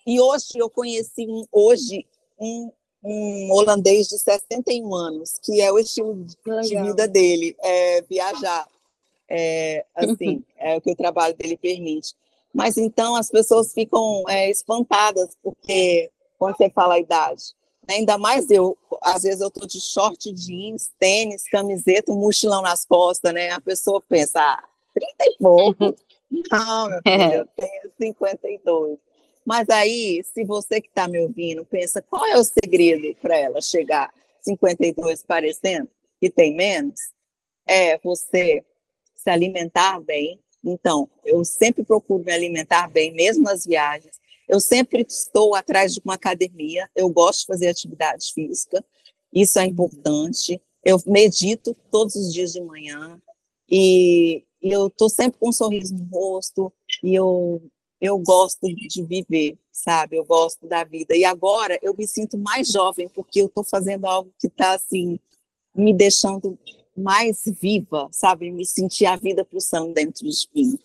[0.07, 2.03] e hoje eu conheci um, hoje
[2.39, 2.71] um,
[3.03, 8.67] um holandês de 61 anos, que é o estilo de vida dele, é viajar.
[9.29, 12.15] É, assim, é o que o trabalho dele permite.
[12.51, 17.53] Mas então as pessoas ficam é, espantadas, porque quando você fala a idade,
[17.87, 22.85] Ainda mais eu, às vezes eu tô de short jeans, tênis, camiseta, um mochilão nas
[22.85, 23.49] costas, né?
[23.49, 24.63] A pessoa pensa, ah,
[24.93, 25.95] 30 e pouco.
[26.31, 28.97] Não, meu filho, eu tenho 52.
[29.45, 33.61] Mas aí, se você que está me ouvindo pensa, qual é o segredo para ela
[33.61, 35.89] chegar 52 parecendo
[36.19, 36.99] que tem menos?
[37.67, 38.63] É você
[39.15, 40.39] se alimentar bem.
[40.63, 44.19] Então, eu sempre procuro me alimentar bem, mesmo nas viagens.
[44.47, 48.83] Eu sempre estou atrás de uma academia, eu gosto de fazer atividade física,
[49.33, 50.61] isso é importante.
[50.83, 53.19] Eu medito todos os dias de manhã
[53.69, 56.71] e, e eu estou sempre com um sorriso no rosto
[57.03, 57.61] e eu,
[57.99, 60.17] eu gosto de viver, sabe?
[60.17, 61.15] Eu gosto da vida.
[61.15, 65.19] E agora eu me sinto mais jovem porque eu estou fazendo algo que está assim
[65.73, 66.57] me deixando
[66.95, 68.51] mais viva, sabe?
[68.51, 70.77] Me sentir a vida pulsando dentro de mim.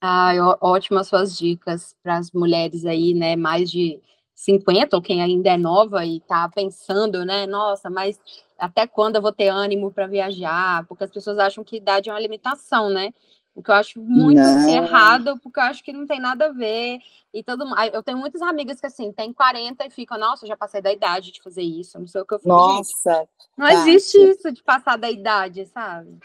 [0.00, 4.00] Ai, ótimas suas dicas para as mulheres aí, né, mais de
[4.34, 8.18] 50, ou quem ainda é nova e está pensando, né, nossa, mas
[8.58, 10.86] até quando eu vou ter ânimo para viajar?
[10.86, 13.12] Porque as pessoas acham que idade é uma limitação, né?
[13.54, 14.68] O que eu acho muito não.
[14.68, 16.98] errado, porque eu acho que não tem nada a ver.
[17.32, 20.82] E todo Eu tenho muitas amigas que, assim, tem 40 e ficam, nossa, já passei
[20.82, 22.46] da idade de fazer isso, não sei o que eu fiz.
[22.46, 23.26] Nossa!
[23.56, 23.90] Não Tati.
[23.90, 26.18] existe isso de passar da idade, sabe?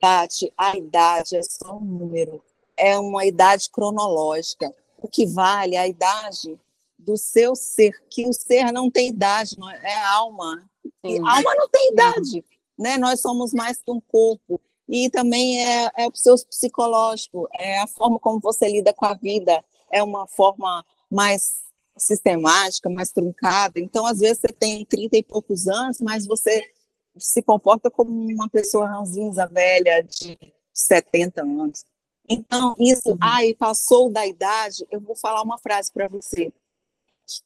[0.00, 2.42] Tati, a idade é só um número
[2.78, 4.72] é uma idade cronológica.
[4.96, 6.58] O que vale é a idade
[6.98, 10.68] do seu ser, que o ser não tem idade, não é, é alma.
[11.04, 12.44] E alma não tem idade,
[12.78, 12.98] né?
[12.98, 14.60] Nós somos mais que um corpo.
[14.88, 19.12] E também é, é o seu psicológico, é a forma como você lida com a
[19.12, 21.62] vida, é uma forma mais
[21.96, 23.78] sistemática, mais truncada.
[23.78, 26.64] Então, às vezes, você tem 30 e poucos anos, mas você
[27.18, 30.38] se comporta como uma pessoa ranzinza velha de
[30.72, 31.84] 70 anos.
[32.28, 33.18] Então, isso, uhum.
[33.20, 36.52] ai, passou da idade, eu vou falar uma frase para você.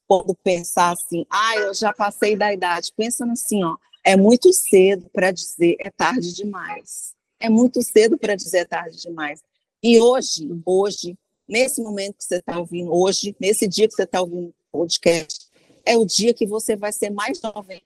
[0.07, 5.09] Quando pensar assim, ai, eu já passei da idade, pensa assim, ó, é muito cedo
[5.13, 7.15] para dizer é tarde demais.
[7.39, 9.41] É muito cedo para dizer é tarde demais.
[9.83, 11.19] E hoje, hoje,
[11.49, 15.49] nesse momento que você está ouvindo, hoje, nesse dia que você está ouvindo o podcast,
[15.85, 17.83] é o dia que você vai ser mais jovem.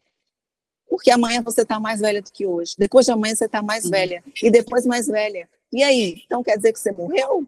[0.89, 2.75] Porque amanhã você está mais velha do que hoje.
[2.79, 3.91] Depois de amanhã você está mais uhum.
[3.91, 4.23] velha.
[4.43, 5.49] E depois mais velha.
[5.73, 6.23] E aí?
[6.25, 7.47] Então quer dizer que você morreu?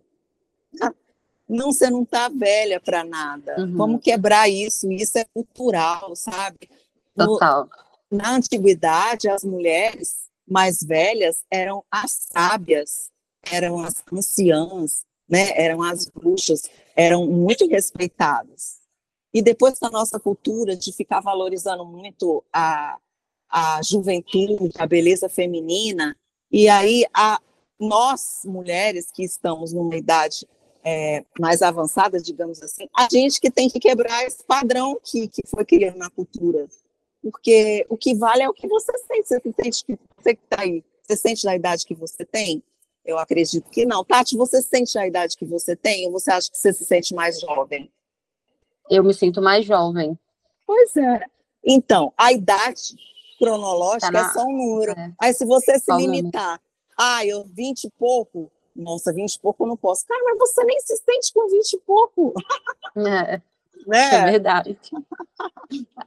[1.49, 3.57] Não, você não está velha para nada.
[3.59, 3.77] Uhum.
[3.77, 4.91] Vamos quebrar isso.
[4.93, 6.69] Isso é cultural, sabe?
[7.17, 7.69] Total.
[8.11, 13.11] No, na antiguidade, as mulheres mais velhas eram as sábias,
[13.51, 15.51] eram as anciãs, né?
[15.55, 16.63] eram as bruxas,
[16.97, 18.79] eram muito respeitadas.
[19.33, 22.99] E depois da nossa cultura de ficar valorizando muito a,
[23.51, 26.17] a juventude, a beleza feminina,
[26.51, 27.39] e aí a,
[27.79, 30.47] nós, mulheres que estamos numa idade
[30.91, 35.43] é, mais avançada, digamos assim, a gente que tem que quebrar esse padrão que, que
[35.47, 36.67] foi criado na cultura.
[37.23, 39.29] Porque o que vale é o que você sente.
[39.29, 42.63] Você sente que você está aí, você sente da idade que você tem?
[43.05, 44.05] Eu acredito que não.
[44.05, 47.15] Tati, você sente a idade que você tem ou você acha que você se sente
[47.15, 47.91] mais jovem?
[48.89, 50.19] Eu me sinto mais jovem.
[50.67, 51.21] Pois é.
[51.65, 52.95] Então, a idade
[53.39, 54.31] cronológica tá na...
[54.31, 54.93] é só um número.
[54.93, 55.13] É.
[55.21, 56.61] Aí, se você se limitar
[56.99, 58.51] ah, eu 20 e pouco.
[58.79, 60.07] Nossa, 20 e pouco eu não posso.
[60.07, 62.33] Cara, mas você nem se sente com 20 e pouco.
[62.97, 63.41] É,
[63.87, 64.15] né?
[64.15, 64.79] é verdade.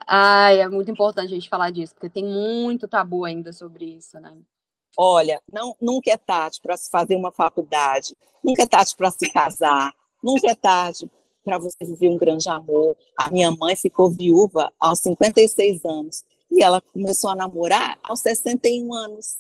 [0.08, 4.20] Ai, é muito importante a gente falar disso, porque tem muito tabu ainda sobre isso,
[4.20, 4.34] né?
[4.98, 9.30] Olha, não, nunca é tarde para se fazer uma faculdade, nunca é tarde para se
[9.32, 11.10] casar, nunca é tarde
[11.44, 12.96] para você viver um grande amor.
[13.18, 18.94] A minha mãe ficou viúva aos 56 anos e ela começou a namorar aos 61
[18.94, 19.38] anos.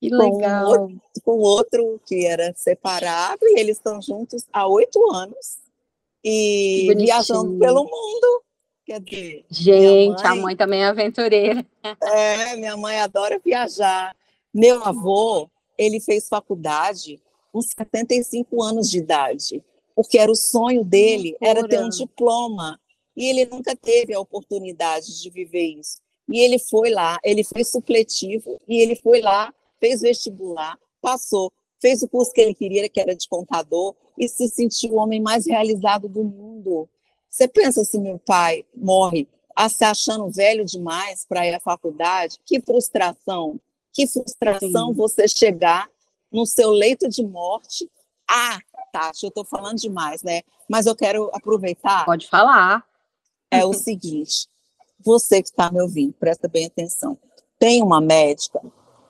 [0.00, 0.64] Que legal.
[0.64, 5.58] Com outro, com outro que era separado e eles estão juntos há oito anos
[6.24, 8.42] e viajando pelo mundo.
[8.86, 11.66] Quer dizer, gente, mãe, a mãe também é aventureira.
[12.02, 14.16] É, minha mãe adora viajar.
[14.54, 17.20] Meu avô, ele fez faculdade
[17.52, 19.62] com 75 anos de idade,
[19.94, 22.80] porque era o sonho dele, era ter um diploma,
[23.16, 26.00] e ele nunca teve a oportunidade de viver isso.
[26.28, 32.02] E ele foi lá, ele fez supletivo, e ele foi lá, fez vestibular, passou, fez
[32.02, 35.46] o curso que ele queria, que era de contador, e se sentiu o homem mais
[35.46, 36.88] realizado do mundo.
[37.30, 42.38] Você pensa se meu pai morre a se achando velho demais para ir à faculdade?
[42.44, 43.60] Que frustração!
[43.92, 44.94] Que frustração Sim.
[44.94, 45.90] você chegar
[46.30, 47.90] no seu leito de morte.
[48.28, 48.58] Ah,
[48.92, 50.42] Tati, eu estou falando demais, né?
[50.68, 52.04] Mas eu quero aproveitar.
[52.04, 52.84] Pode falar.
[53.50, 54.46] É o seguinte:
[55.00, 57.18] você que está me ouvindo, presta bem atenção.
[57.58, 58.60] Tem uma médica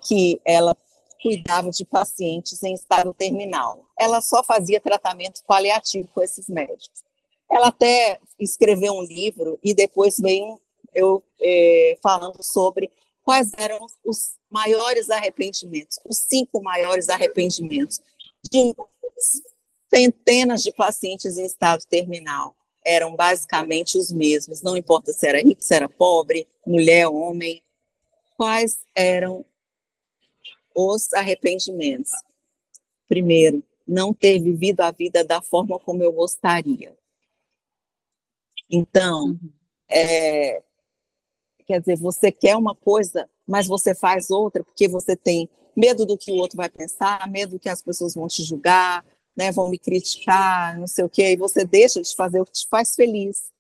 [0.09, 0.75] que ela
[1.23, 3.85] cuidava de pacientes em estado terminal.
[3.99, 7.03] Ela só fazia tratamento paliativo com esses médicos.
[7.51, 10.59] Ela até escreveu um livro e depois veio
[10.94, 12.90] eu é, falando sobre
[13.23, 18.01] quais eram os maiores arrependimentos, os cinco maiores arrependimentos
[18.51, 18.75] de
[19.92, 22.57] centenas de pacientes em estado terminal.
[22.85, 27.62] Eram basicamente os mesmos, não importa se era rico, se era pobre, mulher, homem.
[28.37, 29.44] Quais eram
[30.79, 32.12] os arrependimentos?
[33.09, 36.97] Primeiro, não ter vivido a vida da forma como eu gostaria.
[38.71, 39.53] Então, uhum.
[39.88, 40.62] é,
[41.67, 46.19] quer dizer, você quer uma coisa, mas você faz outra porque você tem medo do
[46.19, 49.05] que o outro vai pensar, medo do que as pessoas vão te julgar,
[49.37, 52.53] né, vão me criticar, não sei o quê, e você deixa de fazer o que
[52.53, 53.51] te faz feliz.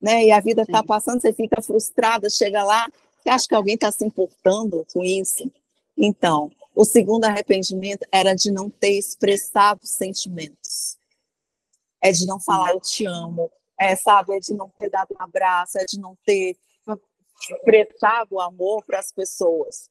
[0.00, 0.26] Né?
[0.26, 2.86] E a vida está passando, você fica frustrada, chega lá,
[3.18, 5.50] você acha que alguém está se importando com isso?
[5.96, 10.98] Então, o segundo arrependimento era de não ter expressado sentimentos.
[12.02, 14.36] É de não falar eu te amo, é, sabe?
[14.36, 16.56] É de não ter dado um abraço, é de não ter
[17.50, 19.88] expressado o amor para as pessoas.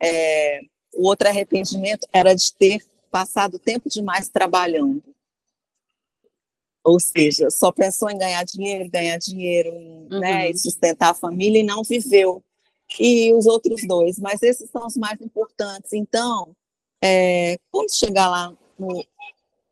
[0.00, 0.60] É,
[0.94, 5.02] o outro arrependimento era de ter passado tempo demais trabalhando.
[6.82, 10.20] Ou seja, só pensou em ganhar dinheiro, ganhar dinheiro, uhum.
[10.20, 12.44] né, e sustentar a família e não viveu.
[12.98, 15.92] E os outros dois, mas esses são os mais importantes.
[15.92, 16.54] Então,
[17.02, 19.04] é, quando chegar lá, no,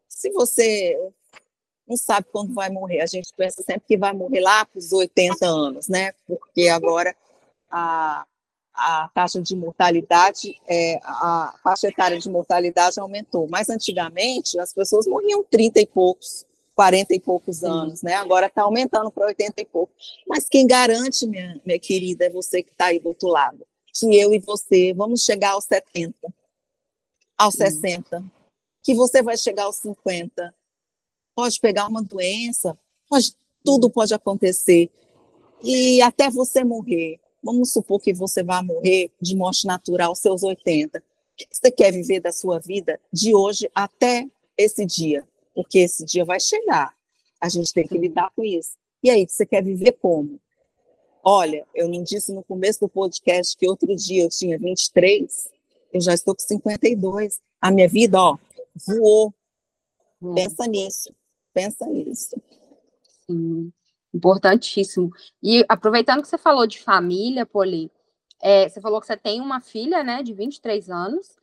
[0.09, 0.99] se você
[1.93, 3.01] não sabe quando vai morrer.
[3.01, 6.13] A gente pensa sempre que vai morrer lá para os 80 anos, né?
[6.27, 7.15] Porque agora
[7.71, 8.25] a,
[8.75, 13.47] a taxa de mortalidade, é, a faixa etária de mortalidade aumentou.
[13.49, 18.15] Mas antigamente as pessoas morriam 30 e poucos, 40 e poucos anos, né?
[18.15, 19.95] Agora está aumentando para 80 e poucos.
[20.27, 24.17] Mas quem garante, minha, minha querida, é você que está aí do outro lado, que
[24.17, 26.15] eu e você vamos chegar aos 70,
[27.37, 28.25] aos 60,
[28.83, 30.55] que você vai chegar aos 50,
[31.35, 34.91] pode pegar uma doença, pode, tudo pode acontecer.
[35.63, 37.21] E até você morrer.
[37.43, 40.99] Vamos supor que você vai morrer de morte natural aos seus 80.
[40.99, 41.03] O
[41.37, 45.27] que você quer viver da sua vida de hoje até esse dia?
[45.55, 46.95] Porque esse dia vai chegar.
[47.41, 48.73] A gente tem que lidar com isso.
[49.03, 50.41] E aí, você quer viver como?
[51.25, 55.51] Olha, eu não disse no começo do podcast que outro dia eu tinha 23,
[55.93, 57.41] eu já estou com 52.
[57.61, 58.37] A minha vida, ó,
[58.87, 59.33] voou.
[60.21, 60.35] Hum.
[60.35, 61.15] Pensa nisso.
[61.53, 62.35] Pensa nisso.
[63.27, 63.73] Sim,
[64.13, 65.11] importantíssimo.
[65.43, 67.91] E aproveitando que você falou de família, Poli,
[68.41, 71.37] é, você falou que você tem uma filha, né, de 23 anos.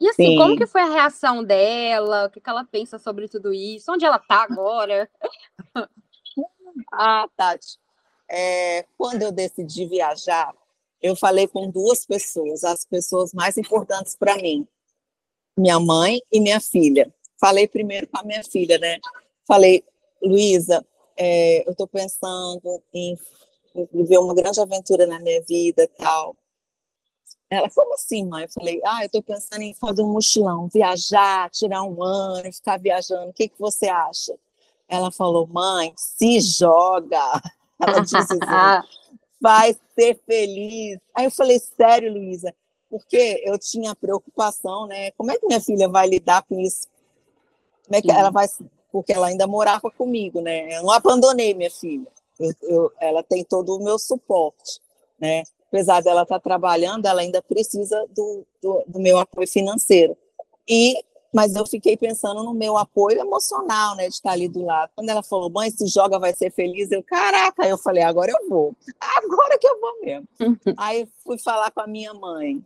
[0.00, 0.36] E assim, Sim.
[0.36, 2.26] como que foi a reação dela?
[2.26, 3.90] O que, que ela pensa sobre tudo isso?
[3.90, 5.08] Onde ela está agora?
[6.92, 7.78] ah, Tati,
[8.28, 10.54] é, quando eu decidi viajar,
[11.00, 14.66] eu falei com duas pessoas, as pessoas mais importantes para mim,
[15.56, 17.12] minha mãe e minha filha.
[17.40, 18.98] Falei primeiro com a minha filha, né?
[19.46, 19.84] Falei,
[20.22, 20.84] Luísa,
[21.16, 23.18] é, eu estou pensando em
[23.92, 26.36] viver uma grande aventura na minha vida tal.
[27.48, 28.44] Ela, como assim, mãe?
[28.44, 32.78] Eu falei, ah, eu estou pensando em fazer um mochilão, viajar, tirar um ano, ficar
[32.78, 34.34] viajando, o que, que você acha?
[34.88, 37.40] Ela falou, mãe, se joga.
[37.80, 38.38] Ela disse assim,
[39.40, 40.98] vai ser feliz.
[41.14, 42.54] Aí eu falei, sério, Luísa,
[42.88, 45.10] porque eu tinha preocupação, né?
[45.12, 46.88] Como é que minha filha vai lidar com isso?
[47.84, 48.18] Como é que Sim.
[48.18, 48.46] ela vai
[48.90, 50.78] porque ela ainda morava comigo, né?
[50.78, 52.06] Eu não abandonei minha filha.
[52.38, 54.80] Eu, eu, ela tem todo o meu suporte,
[55.20, 55.42] né?
[55.76, 60.16] Apesar dela estar trabalhando, ela ainda precisa do, do, do meu apoio financeiro.
[60.66, 60.94] E
[61.34, 64.90] mas eu fiquei pensando no meu apoio emocional, né, de estar ali do lado.
[64.96, 68.48] Quando ela falou, mãe, se joga, vai ser feliz, eu, caraca, eu falei, agora eu
[68.48, 70.26] vou, agora que eu vou mesmo.
[70.78, 72.64] Aí fui falar com a minha mãe,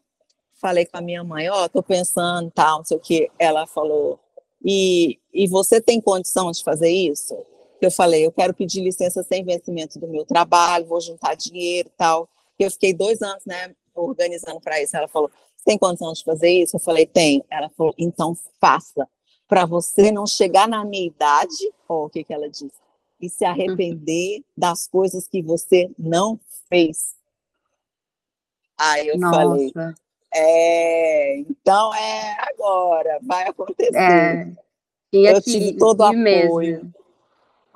[0.60, 3.28] falei com a minha mãe, ó, oh, tô pensando, tal, não sei o que.
[3.40, 4.20] Ela falou,
[4.64, 7.36] e, e você tem condição de fazer isso?
[7.80, 12.28] Eu falei, eu quero pedir licença sem vencimento do meu trabalho, vou juntar dinheiro tal.
[12.64, 14.96] Eu fiquei dois anos, né, organizando para isso.
[14.96, 16.76] Ela falou, você tem condição de fazer isso?
[16.76, 17.44] Eu falei, tem.
[17.50, 19.08] Ela falou, então faça.
[19.46, 22.72] Para você não chegar na minha idade, ó, o que, que ela disse,
[23.20, 27.14] e se arrepender das coisas que você não fez.
[28.78, 29.36] Aí eu Nossa.
[29.36, 29.72] falei,
[30.32, 33.96] é, então é agora, vai acontecer.
[33.96, 34.52] É.
[35.12, 36.18] E eu tive todo o apoio.
[36.18, 36.99] Mesmo.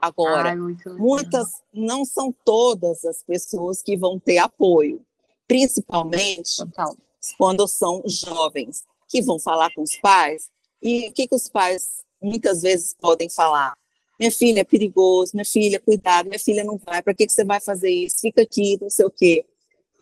[0.04, 0.56] Agora, Ai,
[0.98, 5.00] muitas, não são todas as pessoas que vão ter apoio,
[5.48, 6.94] principalmente Total.
[7.38, 10.50] quando são jovens, que vão falar com os pais.
[10.82, 13.72] E o que, que os pais muitas vezes podem falar?
[14.20, 17.42] Minha filha é perigoso, minha filha, cuidado, minha filha não vai, para que, que você
[17.42, 18.20] vai fazer isso?
[18.20, 19.46] Fica aqui, não sei o quê.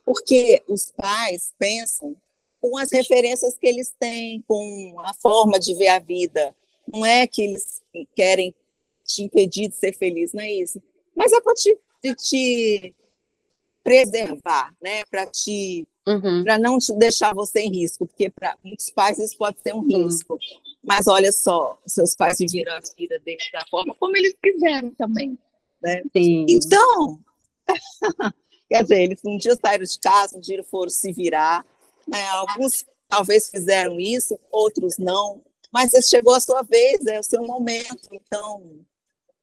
[0.05, 2.17] Porque os pais pensam
[2.61, 6.53] com as referências que eles têm, com a forma de ver a vida.
[6.93, 7.81] Não é que eles
[8.17, 8.53] querem
[9.14, 10.83] te impedir de ser feliz, não é isso.
[11.14, 11.79] Mas é para te,
[12.16, 12.94] te,
[13.83, 15.05] preservar, né?
[15.11, 16.42] Para te uhum.
[16.44, 19.87] para não te deixar você em risco, porque para muitos pais isso pode ser um
[19.87, 20.35] risco.
[20.35, 20.38] Uhum.
[20.83, 25.38] Mas olha só, seus pais viveram a vida deles da forma como eles quiseram também,
[25.83, 26.03] né?
[26.16, 26.46] Sim.
[26.48, 27.20] Então,
[28.68, 31.64] quer dizer, eles um dia saíram de casa, um dia foram se virar,
[32.07, 32.25] né?
[32.31, 38.09] Alguns talvez fizeram isso, outros não, mas chegou a sua vez, é o seu momento.
[38.12, 38.81] Então,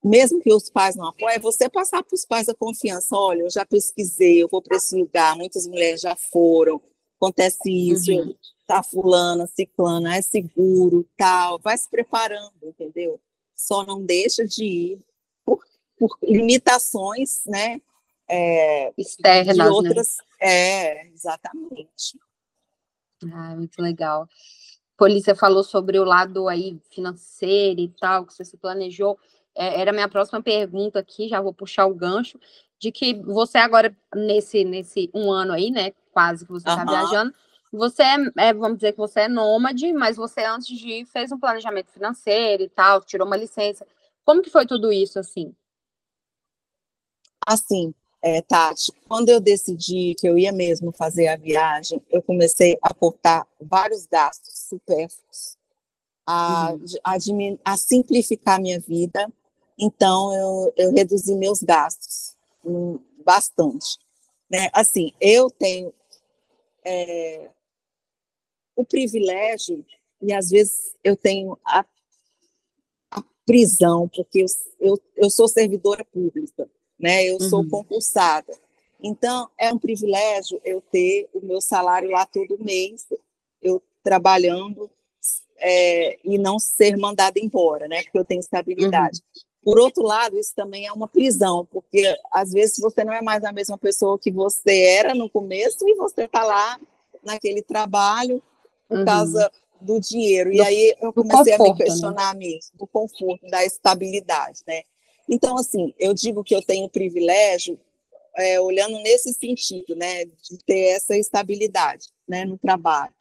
[0.04, 3.16] mesmo que os pais não apoiem, é você passar para os pais a confiança.
[3.16, 6.82] Olha, eu já pesquisei, eu vou para esse lugar, muitas mulheres já foram,
[7.18, 8.34] acontece isso, uhum.
[8.66, 11.60] tá fulana, ciclana, é seguro, tal.
[11.60, 13.20] Vai se preparando, entendeu?
[13.56, 15.00] Só não deixa de ir
[15.46, 15.60] por,
[15.98, 17.82] por limitações, né?
[18.28, 19.70] É, Externas, de né?
[19.70, 20.18] outras.
[20.18, 20.48] Né?
[20.48, 22.18] É, exatamente.
[23.34, 24.28] Ah, muito legal.
[24.96, 29.20] Polícia falou sobre o lado aí financeiro e tal, que você se planejou.
[29.60, 32.39] É, era a minha próxima pergunta aqui, já vou puxar o gancho,
[32.80, 36.88] de que você agora, nesse, nesse um ano aí, né, quase que você está uhum.
[36.88, 37.34] viajando,
[37.69, 41.30] você é, é, vamos dizer que você é nômade, mas você antes de ir fez
[41.32, 43.86] um planejamento financeiro e tal, tirou uma licença.
[44.24, 45.54] Como que foi tudo isso, assim?
[47.45, 52.78] Assim, é, Tati, quando eu decidi que eu ia mesmo fazer a viagem, eu comecei
[52.82, 55.58] a cortar vários gastos supérfluos,
[56.26, 56.86] a, uhum.
[57.04, 59.28] a, a, simplificar minha vida.
[59.80, 63.98] Então, eu, eu reduzi meus gastos um, bastante.
[64.50, 64.70] Né?
[64.74, 65.94] Assim, eu tenho
[66.84, 67.50] é,
[68.76, 69.86] o privilégio,
[70.22, 71.86] e às vezes eu tenho a,
[73.12, 74.48] a prisão, porque eu,
[74.80, 77.24] eu, eu sou servidora pública né?
[77.24, 77.70] Eu sou uhum.
[77.70, 78.54] concursada.
[79.02, 83.08] Então, é um privilégio eu ter o meu salário lá todo mês,
[83.62, 84.92] eu trabalhando
[85.58, 88.04] é, e não ser mandada embora, né?
[88.04, 89.22] Porque eu tenho estabilidade.
[89.24, 89.49] Uhum.
[89.63, 93.43] Por outro lado, isso também é uma prisão, porque às vezes você não é mais
[93.43, 96.80] a mesma pessoa que você era no começo e você está lá
[97.24, 98.41] naquele trabalho
[98.88, 99.06] por uhum.
[99.06, 100.50] causa do dinheiro.
[100.50, 101.86] Do, e aí eu comecei conforto, a me né?
[101.86, 102.39] questionar né?
[102.39, 104.82] mesmo, do conforto, da estabilidade, né?
[105.28, 107.80] Então, assim, eu digo que eu tenho privilégio,
[108.36, 113.13] é, olhando nesse sentido, né, de ter essa estabilidade, né, no trabalho,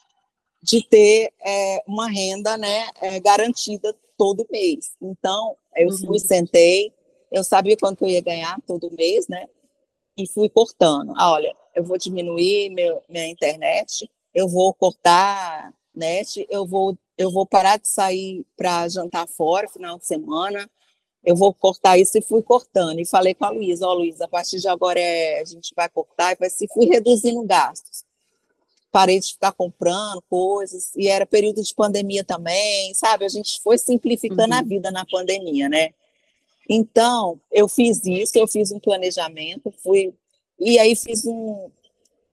[0.62, 4.92] de ter é, uma renda, né, é, garantida todo mês.
[5.03, 5.99] Então, eu uhum.
[5.99, 6.93] fui, sentei,
[7.31, 9.47] eu sabia quanto eu ia ganhar todo mês, né,
[10.17, 11.12] e fui cortando.
[11.17, 17.31] Ah, olha, eu vou diminuir meu, minha internet, eu vou cortar net, eu vou, eu
[17.31, 20.69] vou parar de sair para jantar fora final de semana,
[21.25, 23.01] eu vou cortar isso e fui cortando.
[23.01, 25.75] E falei com a Luísa, ó, oh, Luísa, a partir de agora é, a gente
[25.75, 28.05] vai cortar e vai se fui reduzindo gastos.
[28.90, 33.24] Parei de ficar comprando coisas, e era período de pandemia também, sabe?
[33.24, 34.59] A gente foi simplificando uhum.
[34.59, 35.90] a vida na pandemia, né?
[36.68, 40.14] Então, eu fiz isso, eu fiz um planejamento, fui.
[40.59, 41.70] E aí fiz um.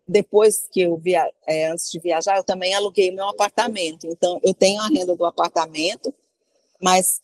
[0.08, 4.06] Depois que eu via, é, antes de viajar, eu também aluguei meu apartamento.
[4.06, 6.14] Então, eu tenho a renda do apartamento,
[6.82, 7.22] mas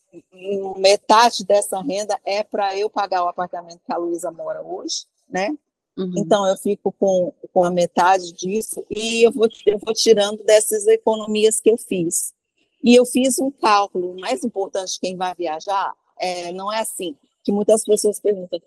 [0.77, 5.55] metade dessa renda é para eu pagar o apartamento que a Luísa mora hoje, né?
[5.97, 6.13] Uhum.
[6.17, 10.87] Então eu fico com, com a metade disso e eu vou, eu vou tirando dessas
[10.87, 12.33] economias que eu fiz.
[12.83, 17.15] E eu fiz um cálculo, o mais importante quem vai viajar, é, não é assim,
[17.43, 18.59] que muitas pessoas perguntam,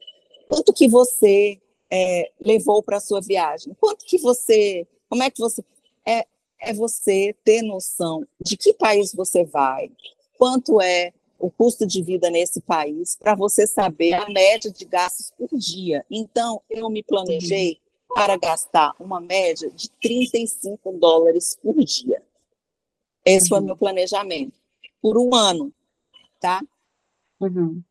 [0.48, 1.60] quanto que você
[1.90, 3.74] é, levou para a sua viagem?
[3.80, 5.64] Quanto que você, como é que você...
[6.06, 6.26] É,
[6.60, 9.90] é você ter noção de que país você vai,
[10.38, 11.12] quanto é
[11.44, 16.02] o custo de vida nesse país, para você saber a média de gastos por dia.
[16.10, 17.78] Então, eu me planejei
[18.14, 22.22] para gastar uma média de 35 dólares por dia.
[23.22, 23.48] Esse uhum.
[23.48, 24.54] foi meu planejamento.
[25.02, 25.70] Por um ano,
[26.40, 26.62] tá?
[27.38, 27.82] Uhum.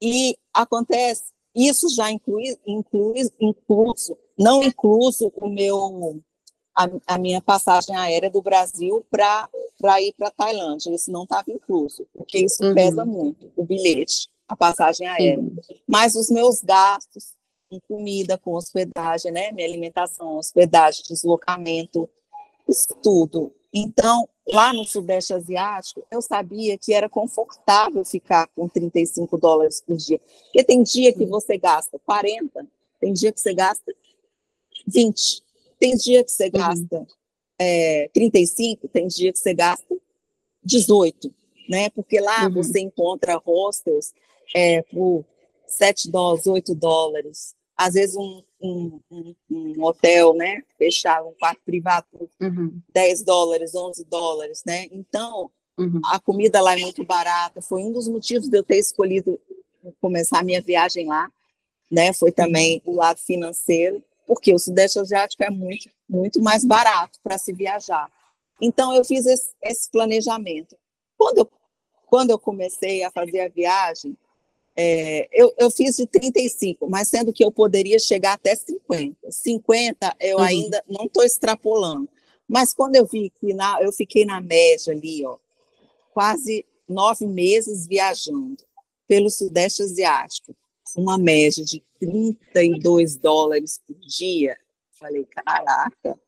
[0.00, 6.22] E acontece, isso já inclui, inclui incluso, não incluso o meu
[6.78, 9.48] a, a minha passagem aérea do Brasil para
[10.00, 10.94] ir para a Tailândia.
[10.94, 12.74] Isso não estava incluso, porque isso uhum.
[12.74, 15.44] pesa muito, o bilhete, a passagem aérea.
[15.88, 17.36] Mas os meus gastos
[17.68, 19.50] com comida, com hospedagem, né?
[19.50, 22.08] Minha alimentação, hospedagem, deslocamento,
[22.68, 23.52] isso tudo.
[23.74, 29.96] Então, lá no Sudeste Asiático, eu sabia que era confortável ficar com 35 dólares por
[29.96, 30.20] dia.
[30.44, 32.66] Porque tem dia que você gasta 40,
[33.00, 33.92] tem dia que você gasta
[34.86, 35.42] 20.
[35.78, 36.50] Tem dia que você uhum.
[36.52, 37.06] gasta
[37.58, 39.96] é, 35, tem dia que você gasta
[40.62, 41.34] 18,
[41.68, 41.90] né?
[41.90, 42.54] Porque lá uhum.
[42.54, 44.12] você encontra hostels
[44.54, 45.24] é, por
[45.66, 47.54] 7 dólares, 8 dólares.
[47.76, 50.62] Às vezes um, um, um, um hotel, né?
[50.76, 52.80] Fechado, um quarto privado por uhum.
[52.92, 54.86] 10 dólares, 11 dólares, né?
[54.90, 56.00] Então, uhum.
[56.06, 57.60] a comida lá é muito barata.
[57.60, 59.40] Foi um dos motivos de eu ter escolhido
[60.00, 61.30] começar a minha viagem lá,
[61.90, 62.12] né?
[62.12, 62.94] Foi também uhum.
[62.94, 68.12] o lado financeiro porque o Sudeste Asiático é muito, muito mais barato para se viajar.
[68.60, 70.76] Então, eu fiz esse, esse, planejamento.
[71.16, 71.50] Quando eu,
[72.06, 74.14] quando eu comecei a fazer a viagem,
[74.76, 79.16] é, eu, eu fiz de 35, mas sendo que eu poderia chegar até 50.
[79.30, 80.44] 50 eu uhum.
[80.44, 82.06] ainda não estou extrapolando.
[82.46, 85.38] Mas quando eu vi que na, eu fiquei na média ali, ó,
[86.12, 88.62] quase nove meses viajando
[89.06, 90.54] pelo Sudeste Asiático,
[90.98, 94.56] uma média de 32 dólares por dia.
[94.98, 96.18] Falei, caraca,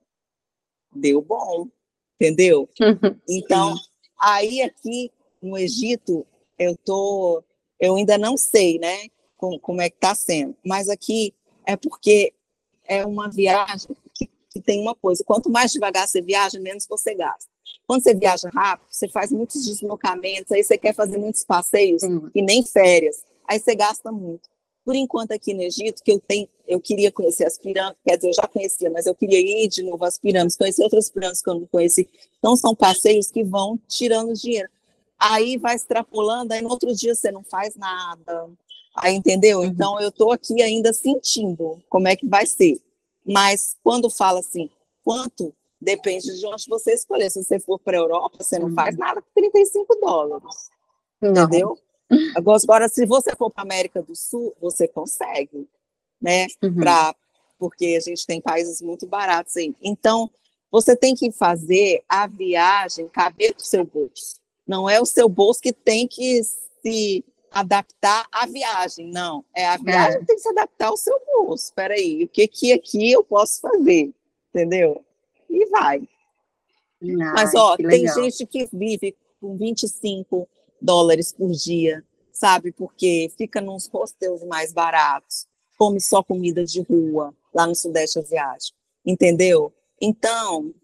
[0.94, 1.68] deu bom,
[2.14, 2.68] entendeu?
[3.28, 3.74] Então,
[4.18, 5.10] aí aqui
[5.42, 6.26] no Egito,
[6.58, 7.42] eu tô,
[7.80, 12.32] eu ainda não sei, né, como, como é que está sendo, mas aqui é porque
[12.84, 17.14] é uma viagem que, que tem uma coisa, quanto mais devagar você viaja, menos você
[17.14, 17.50] gasta.
[17.86, 22.02] Quando você viaja rápido, você faz muitos deslocamentos, aí você quer fazer muitos passeios
[22.34, 24.49] e nem férias, aí você gasta muito.
[24.90, 28.30] Por enquanto, aqui no Egito, que eu tenho, eu queria conhecer as pirâmides, quer dizer,
[28.30, 31.48] eu já conhecia, mas eu queria ir de novo às pirâmides, conhecer outras pirâmides que
[31.48, 32.10] eu não conheci.
[32.40, 34.68] Então, são passeios que vão tirando dinheiro.
[35.16, 38.50] Aí vai extrapolando, aí no outro dia você não faz nada.
[38.96, 39.60] Aí, entendeu?
[39.60, 39.66] Uhum.
[39.66, 42.82] Então, eu estou aqui ainda sentindo como é que vai ser.
[43.24, 44.68] Mas quando fala assim,
[45.04, 47.30] quanto depende de onde você escolher.
[47.30, 49.00] Se você for para a Europa, você não faz uhum.
[49.02, 50.68] nada com 35 dólares.
[51.22, 51.44] Não.
[51.44, 51.78] Entendeu?
[52.36, 55.68] Agora, se você for para a América do Sul, você consegue,
[56.20, 56.46] né?
[56.62, 56.74] Uhum.
[56.74, 57.14] Pra,
[57.58, 59.74] porque a gente tem países muito baratos aí.
[59.80, 60.30] Então,
[60.70, 64.40] você tem que fazer a viagem caber no seu bolso.
[64.66, 66.42] Não é o seu bolso que tem que
[66.82, 69.44] se adaptar à viagem, não.
[69.54, 70.18] É a viagem é.
[70.20, 71.64] que tem que se adaptar ao seu bolso.
[71.64, 74.12] Espera aí, o que que aqui eu posso fazer?
[74.54, 75.04] Entendeu?
[75.48, 76.08] E vai.
[77.02, 80.48] Ai, Mas, ó, tem gente que vive com 25,
[80.80, 82.72] dólares por dia, sabe?
[82.72, 85.46] Porque fica nos hostels mais baratos,
[85.78, 89.72] come só comida de rua lá no Sudeste Asiático, entendeu?
[90.00, 90.74] Então,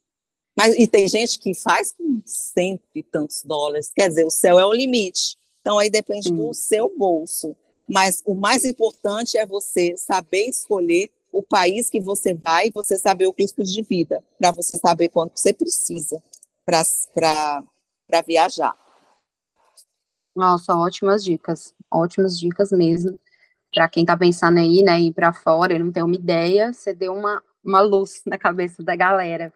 [0.57, 4.59] mas e tem gente que faz com cento e tantos dólares, quer dizer, o céu
[4.59, 5.36] é o limite.
[5.61, 7.57] Então aí depende do seu bolso.
[7.88, 13.26] Mas o mais importante é você saber escolher o país que você vai, você saber
[13.26, 16.22] o custo de vida, para você saber quanto você precisa
[16.64, 17.62] para
[18.26, 18.74] viajar.
[20.37, 23.18] Nossa, ótimas dicas, ótimas dicas mesmo.
[23.72, 26.95] Para quem está pensando aí, né, ir para fora e não tem uma ideia, você
[26.95, 29.51] deu uma, uma luz na cabeça da galera.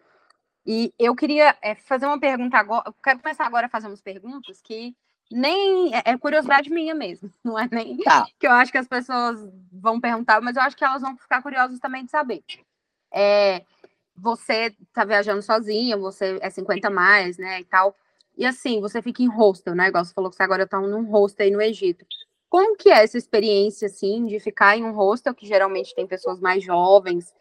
[0.65, 4.01] E eu queria é, fazer uma pergunta agora, eu quero começar agora a fazer umas
[4.01, 4.95] perguntas que
[5.31, 8.25] nem é, é curiosidade minha mesmo, não é nem tá.
[8.39, 9.39] que eu acho que as pessoas
[9.71, 12.43] vão perguntar, mas eu acho que elas vão ficar curiosas também de saber.
[13.13, 13.63] É,
[14.15, 17.95] você está viajando sozinha, você é 50 mais, né, e tal.
[18.41, 19.89] E assim, você fica em hostel, né?
[19.89, 22.03] Igual você falou que você agora tá num hostel aí no Egito.
[22.49, 26.39] Como que é essa experiência, assim, de ficar em um hostel, que geralmente tem pessoas
[26.39, 27.31] mais jovens?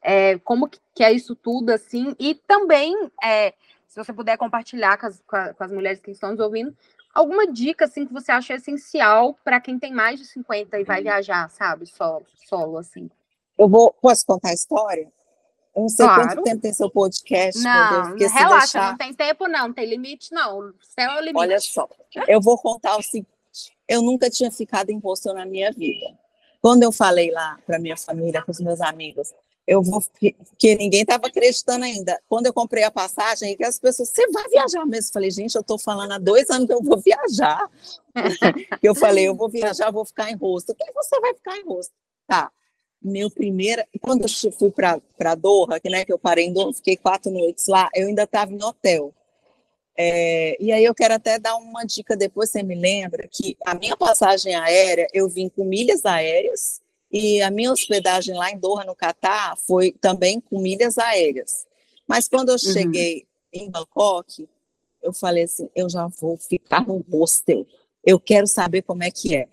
[0.00, 2.16] É, como que é isso tudo, assim?
[2.18, 3.52] E também, é,
[3.86, 6.74] se você puder compartilhar com as, com as mulheres que estão nos ouvindo,
[7.12, 11.02] alguma dica, assim, que você acha essencial para quem tem mais de 50 e vai
[11.02, 11.84] viajar, sabe?
[11.84, 13.10] Solo, solo assim.
[13.58, 15.12] Eu vou, posso contar a história?
[15.76, 16.28] Eu não sei claro.
[16.28, 17.62] quanto tempo tem seu podcast.
[17.62, 18.90] Não, Deus, relaxa, deixar...
[18.90, 20.72] não tem tempo não, tem limite não.
[20.80, 21.36] Céu é o limite.
[21.36, 21.86] Olha só,
[22.26, 23.28] eu vou contar o seguinte.
[23.86, 26.16] Eu nunca tinha ficado em hostel na minha vida.
[26.62, 29.34] Quando eu falei lá para minha família, com os meus amigos,
[29.66, 32.18] eu vou, porque ninguém estava acreditando ainda.
[32.26, 35.10] Quando eu comprei a passagem, que as pessoas, você vai viajar mesmo?
[35.10, 37.68] Eu falei, gente, eu estou falando há dois anos que eu vou viajar.
[38.82, 40.72] eu falei, eu vou viajar, vou ficar em rosto.
[40.72, 41.92] O que você vai ficar em rosto?
[42.26, 42.50] Tá.
[43.06, 46.96] Meu primeiro, quando eu fui para Doha, que, né, que eu parei em Doha, fiquei
[46.96, 49.14] quatro noites lá, eu ainda estava em hotel.
[49.96, 53.74] É, e aí eu quero até dar uma dica depois, você me lembra, que a
[53.74, 56.80] minha passagem aérea, eu vim com milhas aéreas,
[57.12, 61.64] e a minha hospedagem lá em Doha, no Catar, foi também com milhas aéreas.
[62.08, 62.72] Mas quando eu uhum.
[62.72, 63.62] cheguei uhum.
[63.62, 64.48] em Bangkok,
[65.00, 67.64] eu falei assim, eu já vou ficar no hostel.
[68.04, 69.46] Eu quero saber como é que é.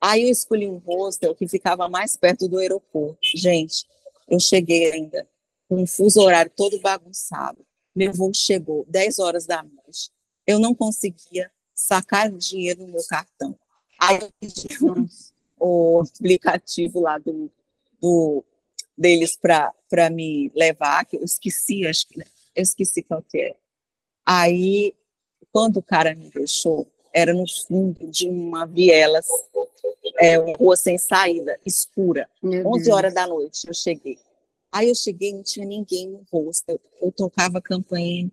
[0.00, 3.18] Aí eu escolhi um hostel que ficava mais perto do aeroporto.
[3.34, 3.86] Gente,
[4.28, 5.28] eu cheguei ainda
[5.68, 7.64] com um fuso horário todo bagunçado.
[7.94, 10.10] Meu voo chegou 10 horas da noite.
[10.46, 13.58] Eu não conseguia sacar dinheiro no meu cartão.
[14.00, 14.68] Aí eu pedi
[15.58, 17.50] o aplicativo lá do,
[18.00, 18.44] do
[18.96, 23.56] deles para me levar, que eu esqueci, acho que eu esqueci qual que é.
[24.26, 24.94] Aí,
[25.52, 29.20] quando o cara me deixou, era no fundo de uma viela,
[30.18, 32.28] é, uma rua sem saída, escura.
[32.42, 32.96] Meu 11 Deus.
[32.96, 34.18] horas da noite eu cheguei.
[34.70, 36.64] Aí eu cheguei, não tinha ninguém no rosto.
[36.68, 38.30] Eu, eu tocava campainha,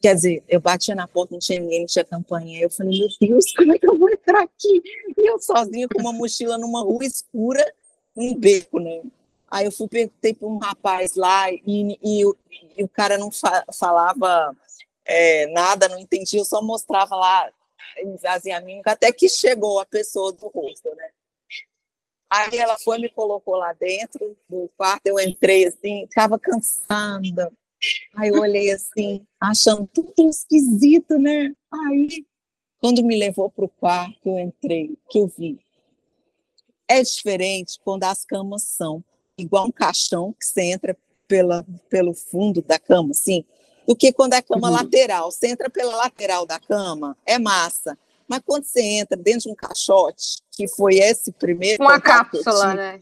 [0.00, 2.60] quer dizer, eu batia na porta, não tinha ninguém, não tinha campainha.
[2.60, 4.82] Eu falei, meu Deus, como é que eu vou entrar aqui?
[5.16, 7.64] E eu sozinha com uma mochila numa rua escura,
[8.16, 9.02] um beco, né?
[9.50, 12.22] Aí eu fui perguntei para um rapaz lá e, e,
[12.76, 14.56] e o cara não fa falava
[15.04, 17.50] é, nada, não entendia, eu só mostrava lá,
[17.96, 21.10] ele fazia a mímica, até que chegou a pessoa do rosto, né?
[22.30, 27.52] Aí ela foi me colocou lá dentro do quarto, eu entrei assim, estava cansada.
[28.16, 31.52] Aí eu olhei assim, achando tudo esquisito, né?
[31.70, 32.24] Aí,
[32.80, 35.58] quando me levou para o quarto, eu entrei, que eu vi.
[36.88, 39.04] É diferente quando as camas são
[39.36, 40.96] igual um caixão que você entra
[41.28, 43.44] pela, pelo fundo da cama, assim,
[43.86, 44.74] do que quando é cama uhum.
[44.74, 45.30] lateral.
[45.30, 47.96] Você entra pela lateral da cama, é massa.
[48.28, 51.82] Mas quando você entra dentro de um caixote, que foi esse primeiro.
[51.82, 53.00] Uma cápsula, né?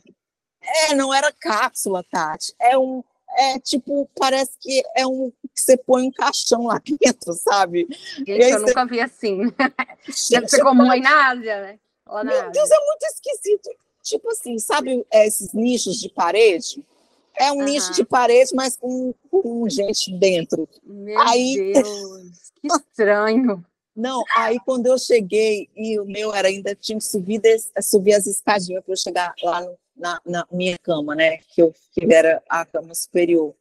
[0.62, 2.54] É, não era cápsula, Tati.
[2.60, 3.02] É um.
[3.38, 7.86] É tipo, parece que é um que você põe um caixão lá dentro, sabe?
[8.16, 8.66] Gente, eu você...
[8.66, 9.42] nunca vi assim.
[10.30, 11.78] Deve ser comum aí na Ásia, né?
[12.08, 12.50] Lá na Meu Ásia.
[12.50, 13.70] Deus, é muito esquisito.
[14.02, 16.84] Tipo assim, sabe esses nichos de parede?
[17.40, 17.64] É um uhum.
[17.64, 20.68] nicho de parede, mas com, com gente dentro.
[20.84, 21.72] Meu aí...
[21.72, 23.64] Deus, que estranho.
[23.96, 27.40] Não, aí quando eu cheguei, e o meu era ainda tinha que subir,
[27.80, 31.38] subir as escadinhas para eu chegar lá no, na, na, minha cama, né?
[31.48, 33.54] Que eu que era a cama superior.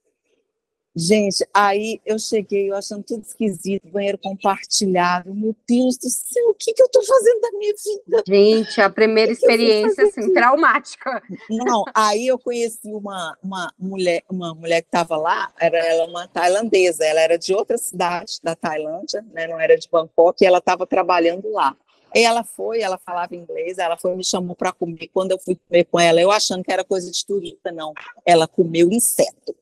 [0.95, 5.33] Gente, aí eu cheguei, eu achando tudo esquisito, banheiro compartilhado.
[5.33, 8.23] Meu Deus do céu, o que, que eu estou fazendo da minha vida?
[8.27, 11.21] Gente, a primeira experiência, assim, traumática.
[11.49, 16.27] Não, aí eu conheci uma, uma mulher, uma mulher que estava lá, era ela uma
[16.27, 20.57] tailandesa, ela era de outra cidade da Tailândia, né, não era de Bangkok, e ela
[20.57, 21.75] estava trabalhando lá.
[22.13, 25.09] E ela foi, ela falava inglês, ela foi me chamou para comer.
[25.13, 27.93] Quando eu fui comer com ela, eu achando que era coisa de turista, não.
[28.25, 29.55] Ela comeu inseto.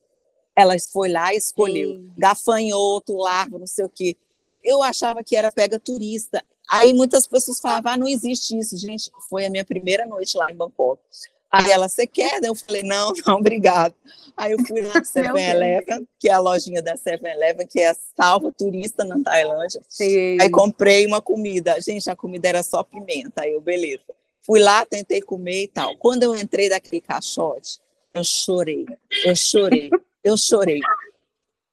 [0.58, 2.10] Ela foi lá e escolheu Sim.
[2.18, 4.16] gafanhoto, larva, não sei o quê.
[4.64, 6.44] Eu achava que era pega turista.
[6.68, 8.76] Aí muitas pessoas falavam, ah, não existe isso.
[8.76, 11.00] Gente, foi a minha primeira noite lá em Bangkok.
[11.48, 12.42] Aí ela, você quer?
[12.42, 13.94] Eu falei, não, não, obrigado.
[14.36, 17.96] Aí eu fui lá no 7-Eleven, que é a lojinha da 7-Eleven, que é a
[18.16, 19.80] salva turista na Tailândia.
[19.88, 20.40] Sim.
[20.40, 21.80] Aí comprei uma comida.
[21.80, 23.42] Gente, a comida era só pimenta.
[23.42, 24.02] Aí eu, beleza.
[24.42, 25.96] Fui lá, tentei comer e tal.
[25.98, 27.78] Quando eu entrei daquele caixote,
[28.12, 28.86] eu chorei.
[29.24, 29.88] Eu chorei.
[30.28, 30.80] Eu chorei.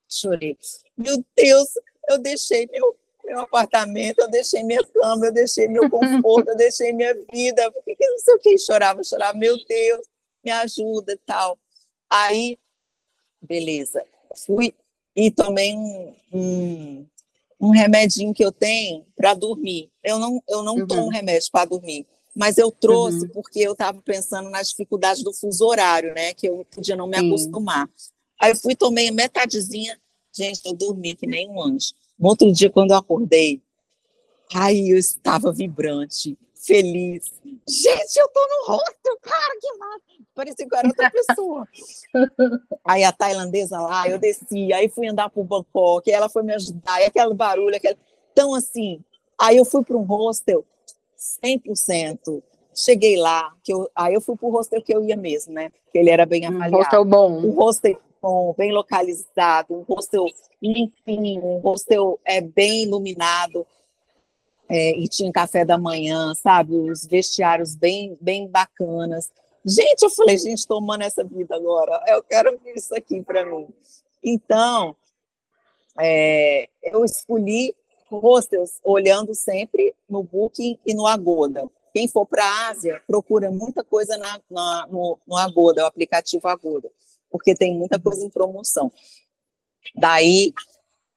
[0.10, 0.58] Chorei.
[0.98, 1.68] Meu Deus,
[2.08, 2.96] eu deixei meu,
[3.26, 7.70] meu apartamento, eu deixei minha cama, eu deixei meu conforto, eu deixei minha vida.
[7.70, 9.04] Por que não sei o que chorava?
[9.04, 10.08] Chorava, meu Deus,
[10.42, 11.60] me ajuda e tal.
[12.10, 12.58] Aí,
[13.42, 14.06] beleza.
[14.46, 14.74] Fui
[15.14, 17.08] e tomei um, um,
[17.60, 19.92] um remedinho que eu tenho para dormir.
[20.02, 20.88] Eu não, eu não uhum.
[20.88, 23.30] tomo remédio para dormir mas eu trouxe uhum.
[23.30, 26.34] porque eu estava pensando nas dificuldades do fuso horário, né?
[26.34, 27.28] Que eu podia não me Sim.
[27.28, 27.90] acostumar.
[28.40, 30.00] Aí eu fui, tomei metadezinha.
[30.34, 31.94] Gente, eu dormi que nem um anjo.
[32.20, 33.62] No outro dia, quando eu acordei,
[34.54, 37.32] aí eu estava vibrante, feliz.
[37.68, 40.02] Gente, eu tô no rosto, cara, que massa.
[40.34, 41.68] Parecia que eu era outra pessoa.
[42.84, 47.02] aí a tailandesa lá, eu desci, aí fui andar por Bangkok, ela foi me ajudar,
[47.02, 47.98] e aquele barulho, aquele...
[48.34, 49.02] Então, assim,
[49.40, 50.66] aí eu fui para um hostel
[51.44, 52.44] 100%.
[52.74, 55.70] Cheguei lá, que eu, aí eu fui para o hostel que eu ia mesmo, né?
[55.70, 56.76] Porque ele era bem avaliado.
[56.76, 57.32] Um hostel bom.
[57.32, 60.26] Um hostel bom, bem localizado, um hostel
[60.60, 63.68] limpinho, um hostel é, bem iluminado,
[64.68, 66.74] é, e tinha café da manhã, sabe?
[66.74, 69.32] Os vestiários bem, bem bacanas.
[69.64, 73.68] Gente, eu falei, gente, tomando essa vida agora, eu quero isso aqui para mim.
[74.24, 74.96] Então,
[76.00, 77.76] é, eu escolhi
[78.10, 81.70] hostels olhando sempre no Booking e no Agoda.
[81.94, 86.48] Quem for para a Ásia, procura muita coisa na, na, no, no Agoda, o aplicativo
[86.48, 86.90] Agoda,
[87.30, 88.92] porque tem muita coisa em promoção.
[89.96, 90.54] Daí,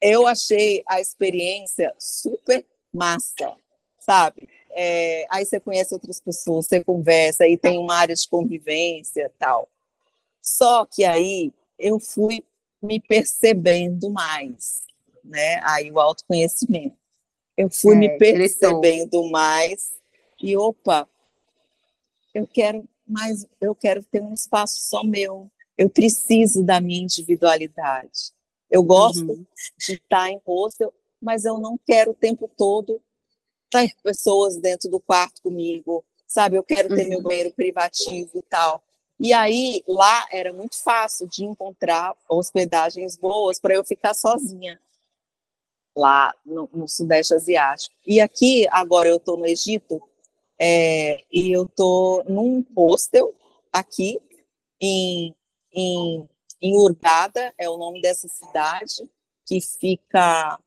[0.01, 3.57] eu achei a experiência super massa,
[3.99, 4.49] sabe?
[4.71, 9.69] É, aí você conhece outras pessoas, você conversa, aí tem uma área de convivência tal.
[10.41, 12.45] Só que aí eu fui
[12.81, 14.83] me percebendo mais,
[15.25, 15.61] né?
[15.65, 16.97] Aí o autoconhecimento.
[17.57, 19.93] Eu fui é, me percebendo mais
[20.41, 21.09] e opa,
[22.33, 25.51] eu quero mais, eu quero ter um espaço só meu.
[25.79, 28.33] Eu preciso da minha individualidade.
[28.69, 29.47] Eu gosto uhum.
[29.79, 33.01] de estar em hostel, mas eu não quero o tempo todo
[33.71, 36.57] ter pessoas dentro do quarto comigo, sabe?
[36.57, 37.09] Eu quero ter uhum.
[37.09, 38.83] meu banheiro privativo e tal.
[39.21, 44.81] E aí, lá era muito fácil de encontrar hospedagens boas para eu ficar sozinha,
[45.97, 47.95] lá no, no, Sudeste Asiático.
[48.07, 50.01] E aqui, agora eu estou no Egito,
[50.59, 53.35] é, e eu estou num hostel
[53.73, 54.21] aqui,
[54.81, 55.35] em,
[55.73, 56.29] em,
[56.61, 59.09] em Urgada, é o nome dessa cidade,
[59.47, 60.59] que fica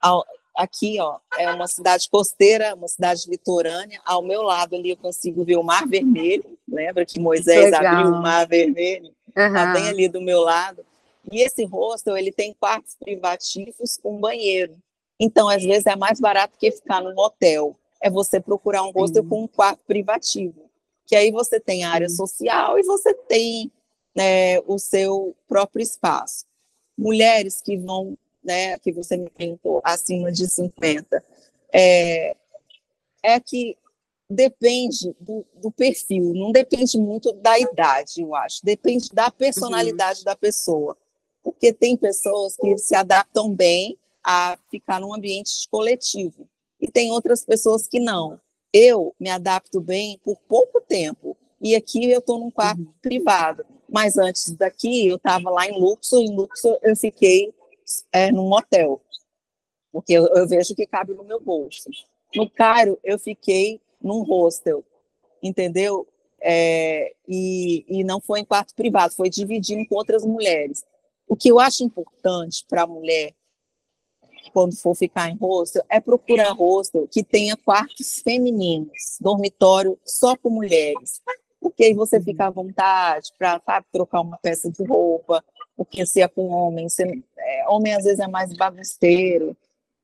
[0.00, 0.24] ao,
[0.58, 4.00] aqui, ó, é uma cidade costeira, uma cidade litorânea.
[4.04, 6.58] Ao meu lado ali eu consigo ver o Mar Vermelho.
[6.68, 9.14] Lembra que Moisés abriu o Mar Vermelho?
[9.28, 9.72] Está uhum.
[9.72, 10.84] bem ali do meu lado.
[11.30, 14.76] E esse hostel, ele tem quartos privativos com banheiro.
[15.20, 17.76] Então, às vezes, é mais barato que ficar num hotel.
[18.00, 19.28] É você procurar um hostel uhum.
[19.28, 20.68] com um quarto privativo.
[21.06, 23.70] Que aí você tem área social e você tem
[24.14, 26.44] né, o seu próprio espaço.
[26.96, 28.16] Mulheres que vão
[28.48, 31.22] né, que você me perguntou, acima de 50,
[31.72, 32.34] é,
[33.22, 33.76] é que
[34.28, 40.24] depende do, do, perfil, não depende muito da idade, eu acho, depende da personalidade uhum.
[40.24, 40.96] da pessoa.
[41.42, 46.48] Porque tem pessoas que se adaptam bem a ficar num ambiente coletivo,
[46.80, 48.40] e tem outras pessoas que não.
[48.72, 52.92] Eu me adapto bem por pouco tempo, e aqui eu estou num quarto uhum.
[53.02, 53.64] privado.
[53.88, 57.54] Mas antes daqui, eu estava lá em Luxor, em Luxor eu fiquei
[58.12, 59.00] é, num hotel,
[59.90, 61.88] porque eu, eu vejo que cabe no meu bolso.
[62.34, 64.84] No Cairo, eu fiquei num hostel,
[65.42, 66.06] entendeu?
[66.40, 70.84] É, e, e não foi em quarto privado, foi dividindo com outras mulheres.
[71.26, 73.34] O que eu acho importante para a mulher,
[74.52, 80.50] quando for ficar em hostel, é procurar hostel que tenha quartos femininos, dormitório só com
[80.50, 81.20] mulheres.
[81.60, 85.44] Porque aí você fica à vontade para trocar uma peça de roupa,
[85.76, 87.02] porque se é com homem, se,
[87.36, 89.56] é, homem às vezes é mais bagunceiro.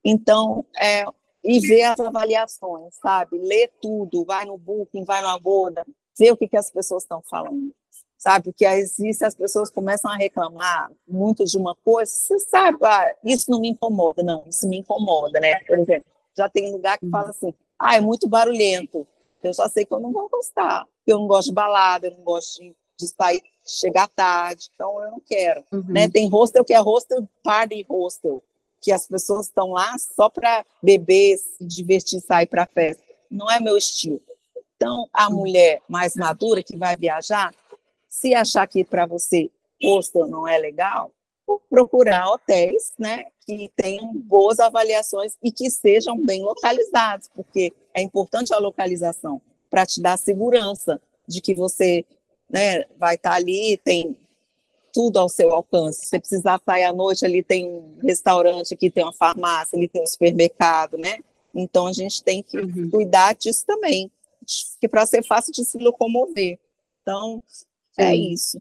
[0.05, 1.05] Então, é,
[1.45, 3.39] e ver as avaliações, sabe?
[3.39, 5.87] Ler tudo, vai no Booking, vai no Agoda,
[6.19, 7.75] ver o que, que as pessoas estão falando,
[8.17, 8.45] sabe?
[8.47, 13.51] Porque se as pessoas começam a reclamar muito de uma coisa, você sabe, ah, isso
[13.51, 15.57] não me incomoda, não, isso me incomoda, né?
[15.65, 19.07] Por exemplo, já tem lugar que fala assim, ah, é muito barulhento,
[19.43, 22.25] eu só sei que eu não vou gostar, eu não gosto de balada, eu não
[22.25, 25.65] gosto de, de sair chegar tarde, então eu não quero.
[25.73, 25.85] Uhum.
[25.89, 26.09] Né?
[26.09, 28.43] Tem hostel que é hostel party hostel,
[28.81, 33.03] que as pessoas estão lá só para beber, se divertir, sair para festa.
[33.31, 34.21] Não é meu estilo.
[34.77, 35.37] Então, a uhum.
[35.37, 37.55] mulher mais madura que vai viajar,
[38.09, 39.51] se achar que para você
[39.83, 41.11] hostel não é legal,
[41.69, 48.55] procurar hotéis, né, que tenham boas avaliações e que sejam bem localizados, porque é importante
[48.55, 49.41] a localização
[49.75, 52.07] para te dar segurança de que você
[52.49, 54.17] né, vai estar tá ali, tem
[54.93, 56.03] tudo ao seu alcance.
[56.03, 59.89] Se você precisar sair à noite, ali tem um restaurante, aqui tem uma farmácia, ali
[59.89, 61.19] tem um supermercado, né?
[61.53, 62.89] Então a gente tem que uhum.
[62.89, 64.09] cuidar disso também,
[64.81, 66.57] que para ser fácil de se locomover.
[67.03, 67.43] Então,
[67.99, 68.31] é Sim.
[68.31, 68.61] isso.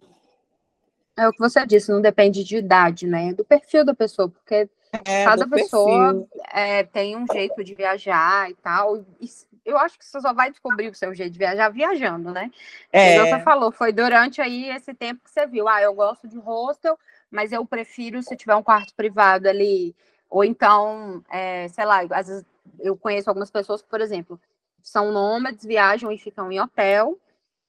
[1.15, 3.35] É o que você disse, não depende de idade, né?
[3.35, 4.67] Do perfil da pessoa, porque
[5.05, 8.97] é, cada pessoa é, tem um jeito de viajar e tal.
[9.21, 9.29] E
[9.65, 12.51] eu acho que você só vai descobrir o seu jeito de viajar viajando, né?
[12.91, 13.19] É.
[13.19, 16.97] Você falou, foi durante aí esse tempo que você viu, ah, eu gosto de hostel,
[17.31, 19.95] mas eu prefiro se tiver um quarto privado ali,
[20.29, 22.45] ou então, é, sei lá, às vezes
[22.79, 24.39] eu conheço algumas pessoas que, por exemplo,
[24.81, 27.17] são nômades, viajam e ficam em hotel,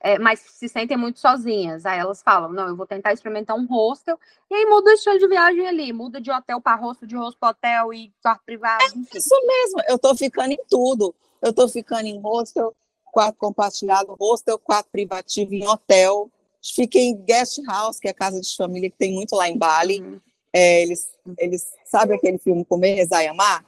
[0.00, 1.86] é, mas se sentem muito sozinhas.
[1.86, 4.18] Aí elas falam: não, eu vou tentar experimentar um hostel,
[4.50, 7.38] e aí muda o estilo de viagem ali, muda de hotel para hostel, de hostel
[7.38, 8.82] para hotel e quarto privado.
[8.82, 9.18] É enfim.
[9.18, 11.14] isso mesmo, eu tô ficando em tudo.
[11.44, 12.74] Eu tô ficando em hostel,
[13.12, 16.30] quarto compartilhado, hostel, quarto privativo em hotel.
[16.74, 19.58] Fiquei em guest house, que é a casa de família que tem muito lá em
[19.58, 20.00] Bali.
[20.00, 20.20] Uhum.
[20.50, 23.62] É, eles, eles sabem aquele filme Comer, Rezar e Amar?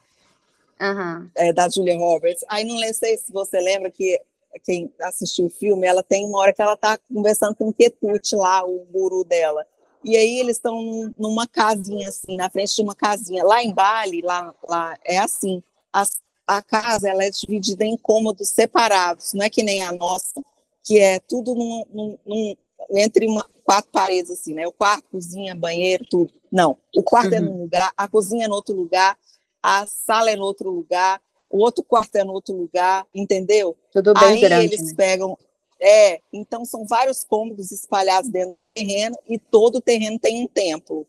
[0.81, 1.31] Uhum.
[1.35, 2.43] É, da Julia Roberts.
[2.49, 4.19] Aí não sei se você lembra que
[4.65, 8.35] quem assistiu o filme, ela tem uma hora que ela está conversando com o Ketute
[8.35, 9.67] lá, o guru dela.
[10.03, 13.45] E aí eles estão numa casinha assim, na frente de uma casinha.
[13.45, 15.63] Lá em Bali, lá, lá é assim.
[15.93, 20.41] As, a casa ela é dividida em cômodos separados, não é que nem a nossa,
[20.85, 22.57] que é tudo num, num, num,
[22.91, 24.67] entre uma, quatro paredes, assim, né?
[24.67, 26.33] O quarto, cozinha, banheiro, tudo.
[26.51, 27.47] Não, o quarto é uhum.
[27.47, 29.19] é num lugar, a cozinha é no outro lugar,
[29.61, 31.21] a sala é no outro lugar,
[31.51, 33.77] o outro quarto é no outro lugar, entendeu?
[33.93, 34.95] Tudo bem Aí grande, eles né?
[34.97, 35.37] pegam,
[35.81, 40.47] é, então são vários cômodos espalhados dentro do terreno e todo o terreno tem um
[40.47, 41.07] templo.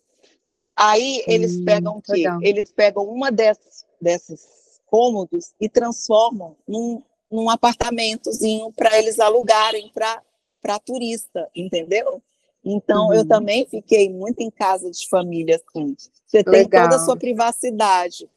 [0.75, 2.13] Aí eles hum, pegam o quê?
[2.13, 2.39] Legal.
[2.41, 4.56] Eles pegam uma dessas, desses
[4.87, 12.21] cômodos e transformam num, num apartamentozinho para eles alugarem para turista, entendeu?
[12.63, 13.13] Então, uhum.
[13.13, 15.95] eu também fiquei muito em casa de família, assim.
[16.25, 16.53] Você Legal.
[16.53, 18.29] tem toda a sua privacidade,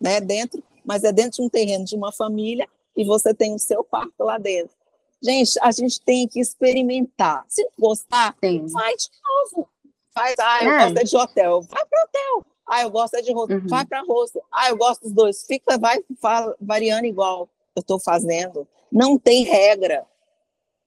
[0.00, 3.58] né, dentro, mas é dentro de um terreno de uma família e você tem o
[3.58, 4.74] seu quarto lá dentro.
[5.22, 7.44] Gente, a gente tem que experimentar.
[7.48, 8.66] Se gostar, Sim.
[8.66, 9.68] vai de novo.
[10.12, 10.92] Faz, ah, eu é.
[10.92, 12.46] gosto de hotel, vai para hotel.
[12.68, 13.68] Ah, eu gosto de hostel, uhum.
[13.68, 14.42] vai para hostel.
[14.52, 15.44] Ah, eu gosto dos dois.
[15.46, 18.66] Fica, vai fala, variando igual eu estou fazendo.
[18.90, 20.04] Não tem regra.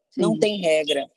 [0.10, 0.22] Sim.
[0.22, 1.10] Não tem regra.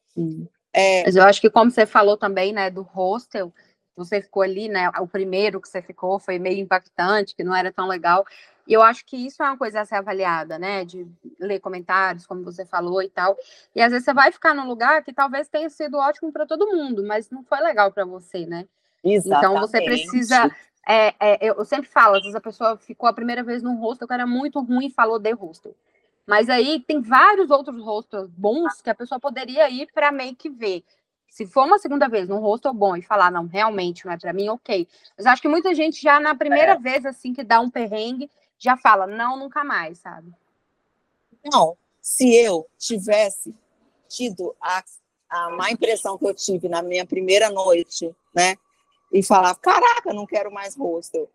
[0.72, 1.02] É...
[1.04, 3.52] Mas eu acho que como você falou também, né, do hostel,
[3.96, 7.72] você ficou ali, né, o primeiro que você ficou foi meio impactante, que não era
[7.72, 8.24] tão legal.
[8.66, 10.84] E eu acho que isso é uma coisa a ser avaliada, né?
[10.84, 11.06] De
[11.38, 13.36] ler comentários, como você falou e tal.
[13.74, 16.68] E às vezes você vai ficar num lugar que talvez tenha sido ótimo para todo
[16.68, 18.68] mundo, mas não foi legal para você, né?
[19.04, 19.46] Exatamente.
[19.46, 20.50] Então você precisa.
[20.86, 24.08] É, é, eu sempre falo, às vezes a pessoa ficou a primeira vez num hostel
[24.08, 25.74] que era muito ruim e falou de hostel.
[26.26, 30.48] Mas aí tem vários outros hostels bons que a pessoa poderia ir para meio que
[30.48, 30.84] ver.
[31.28, 34.32] Se for uma segunda vez num hostel bom e falar, não, realmente não é para
[34.32, 34.86] mim, ok.
[35.16, 36.78] Mas acho que muita gente já na primeira é.
[36.78, 40.30] vez, assim, que dá um perrengue, já fala, não, nunca mais, sabe?
[41.44, 43.54] Não, se eu tivesse
[44.08, 44.84] tido a,
[45.28, 48.56] a má impressão que eu tive na minha primeira noite, né?
[49.12, 51.28] E falar, caraca, não quero mais hostel.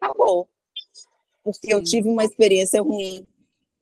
[0.00, 0.48] Acabou.
[1.42, 3.26] Porque eu tive uma experiência ruim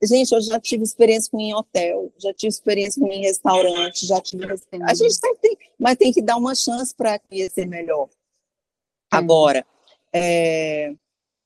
[0.03, 4.21] Gente, eu já tive experiência com em hotel, já tive experiência com em restaurante, já
[4.21, 4.45] tive.
[4.83, 8.07] A gente sempre tem, mas tem que dar uma chance para conhecer melhor.
[9.09, 9.65] Agora,
[10.13, 10.93] é,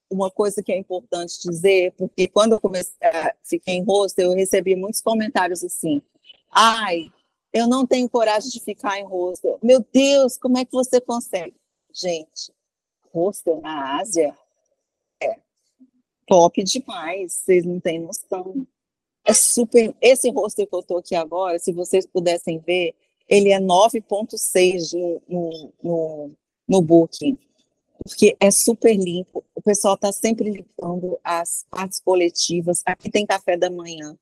[0.10, 4.36] uma coisa que é importante dizer, porque quando eu comecei, é, fiquei em hostel, eu
[4.36, 6.02] recebi muitos comentários assim:
[6.52, 7.10] ai,
[7.54, 9.60] eu não tenho coragem de ficar em hostel.
[9.64, 11.56] Meu Deus, como é que você consegue?
[11.94, 12.54] Gente,
[13.14, 14.36] hostel na Ásia
[16.32, 18.66] top demais, vocês não têm noção.
[19.26, 19.94] É super.
[20.00, 22.96] Esse rosto que eu estou aqui agora, se vocês pudessem ver,
[23.28, 24.94] ele é 9,6
[25.28, 26.32] no, no,
[26.66, 27.38] no Booking,
[28.02, 29.44] porque é super limpo.
[29.54, 32.82] O pessoal está sempre limpando as partes coletivas.
[32.86, 34.18] Aqui tem café da manhã.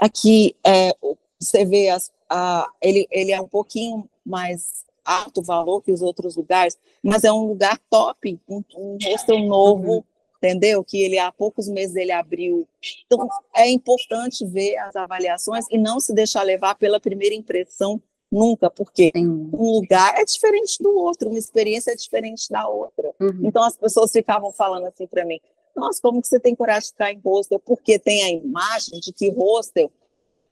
[0.00, 0.96] Aqui é,
[1.38, 6.36] você vê as, a, ele, ele é um pouquinho mais alto valor que os outros
[6.36, 9.96] lugares, mas é um lugar top, um, um hostel novo.
[9.96, 10.04] Uhum
[10.42, 10.82] entendeu?
[10.82, 12.66] Que ele há poucos meses ele abriu.
[13.06, 18.70] Então é importante ver as avaliações e não se deixar levar pela primeira impressão nunca,
[18.70, 23.12] porque um lugar é diferente do outro, uma experiência é diferente da outra.
[23.20, 23.40] Uhum.
[23.42, 25.40] Então as pessoas ficavam falando assim para mim:
[25.76, 29.12] "Nossa, como que você tem coragem de ficar em hostel?" Porque tem a imagem de
[29.12, 29.92] que hostel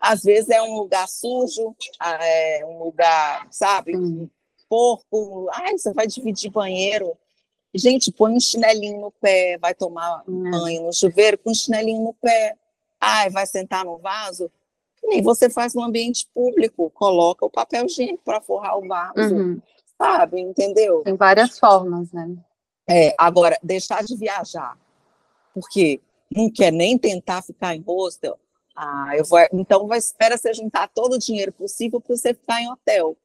[0.00, 4.28] às vezes é um lugar sujo, é um lugar, sabe, uhum.
[4.68, 7.16] Porco, ai, você vai dividir banheiro.
[7.74, 10.50] Gente, põe um chinelinho no pé, vai tomar hum.
[10.50, 12.56] banho no chuveiro com um chinelinho no pé.
[13.00, 14.50] Ai, vai sentar no vaso.
[15.04, 19.34] Nem você faz no ambiente público, coloca o papel higiênico para forrar o vaso.
[19.34, 19.60] Uhum.
[19.96, 21.02] Sabe, entendeu?
[21.02, 22.36] Tem várias formas, né?
[22.88, 24.76] É, agora, deixar de viajar,
[25.52, 26.00] porque
[26.34, 28.38] não quer nem tentar ficar em hostel,
[28.74, 32.62] ah, eu vou, então vai, espera você juntar todo o dinheiro possível para você ficar
[32.62, 33.16] em hotel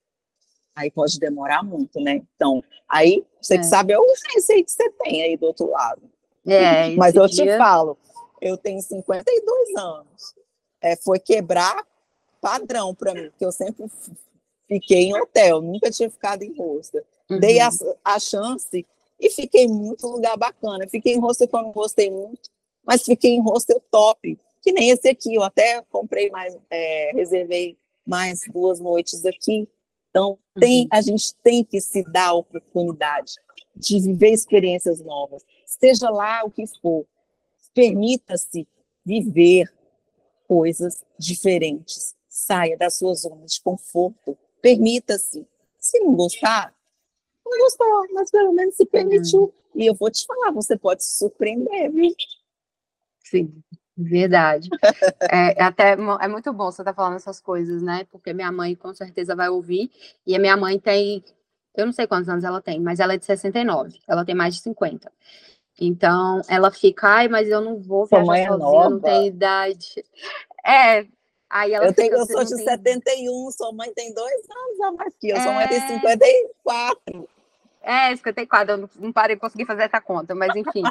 [0.75, 2.21] aí pode demorar muito, né?
[2.35, 3.57] Então, aí você é.
[3.57, 6.01] que sabe é o receio que você tem aí do outro lado.
[6.45, 7.45] É, Mas eu dia...
[7.45, 7.97] te falo,
[8.41, 10.35] eu tenho 52 anos.
[10.81, 11.85] É, foi quebrar
[12.41, 13.85] padrão para mim, porque eu sempre
[14.67, 17.03] fiquei em hotel, nunca tinha ficado em hostel.
[17.29, 17.39] Uhum.
[17.39, 17.69] Dei a,
[18.03, 18.85] a, chance
[19.19, 20.87] e fiquei muito lugar bacana.
[20.89, 22.49] Fiquei em eu não gostei muito,
[22.85, 25.35] mas fiquei em hostel top, que nem esse aqui.
[25.35, 29.67] Eu até comprei mais, é, reservei mais duas noites aqui.
[30.13, 30.87] Então, tem, uhum.
[30.91, 33.33] a gente tem que se dar a oportunidade
[33.75, 37.03] de viver experiências novas, seja lá o que for.
[37.73, 38.67] Permita-se
[39.03, 39.73] viver
[40.47, 42.13] coisas diferentes.
[42.29, 44.37] Saia da sua zona de conforto.
[44.61, 45.47] Permita-se.
[45.79, 46.71] Se não gostar,
[47.43, 49.41] não gostou, mas pelo menos se permitiu.
[49.41, 49.51] Uhum.
[49.81, 52.13] E eu vou te falar, você pode se surpreender, viu?
[53.23, 53.51] Sim.
[53.95, 54.69] Verdade.
[55.31, 58.05] É, é, até é muito bom você estar tá falando essas coisas, né?
[58.11, 59.91] Porque minha mãe com certeza vai ouvir.
[60.25, 61.23] E a minha mãe tem,
[61.75, 63.99] eu não sei quantos anos ela tem, mas ela é de 69.
[64.07, 65.11] Ela tem mais de 50.
[65.79, 68.89] Então ela fica, ai, mas eu não vou viajar sozinha, é nova.
[68.89, 70.03] não tenho idade.
[70.65, 71.05] É.
[71.49, 72.65] Aí ela eu, fica, tenho, eu sou de tem...
[72.65, 75.41] 71, sua mãe tem dois anos a mais que eu, é...
[75.41, 77.29] sua mãe tem 54.
[77.85, 80.83] É, 54, eu não, parei, consegui fazer essa conta, mas enfim,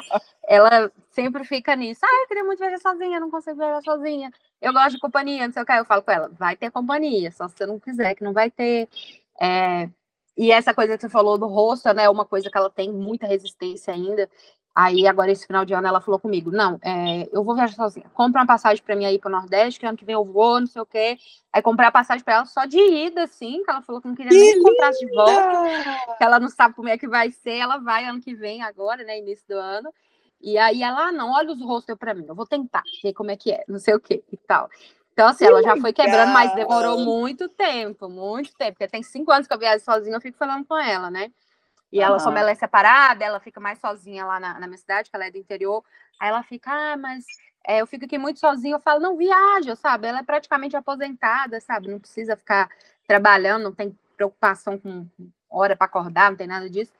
[0.47, 2.01] ela sempre fica nisso.
[2.05, 4.31] Ah, eu queria muito viajar sozinha, não consigo viajar sozinha.
[4.61, 5.71] Eu gosto de companhia, não sei o que.
[5.71, 8.51] Eu falo com ela, vai ter companhia, só se você não quiser, que não vai
[8.51, 8.87] ter.
[9.41, 9.89] É...
[10.37, 12.91] E essa coisa que você falou do rosto, né, é uma coisa que ela tem
[12.91, 14.29] muita resistência ainda.
[14.75, 18.09] Aí, agora, esse final de ano, ela falou comigo: Não, é, eu vou viajar sozinha.
[18.13, 20.59] Compra uma passagem para mim aí para o Nordeste, que ano que vem eu vou,
[20.59, 21.17] não sei o quê.
[21.51, 24.15] Aí, comprar a passagem para ela só de ida, assim, que ela falou que não
[24.15, 27.57] queria que nem comprar de volta, que ela não sabe como é que vai ser.
[27.57, 29.93] Ela vai ano que vem, agora, né, início do ano.
[30.41, 33.29] E aí, ela, ah, não, olha os rostos para mim, eu vou tentar ver como
[33.29, 34.69] é que é, não sei o quê e tal.
[35.13, 39.31] Então, assim, ela já foi quebrando, mas demorou muito tempo, muito tempo, porque tem cinco
[39.31, 41.31] anos que eu viajo sozinha, eu fico falando com ela, né?
[41.93, 45.11] E ela, como ela é separada, ela fica mais sozinha lá na, na minha cidade,
[45.11, 45.85] que ela é do interior.
[46.19, 47.23] Aí ela fica, ah, mas
[47.63, 48.73] é, eu fico aqui muito sozinha.
[48.73, 50.07] Eu falo, não, viaja, sabe?
[50.07, 51.91] Ela é praticamente aposentada, sabe?
[51.91, 52.67] Não precisa ficar
[53.07, 55.07] trabalhando, não tem preocupação com
[55.47, 56.91] hora para acordar, não tem nada disso.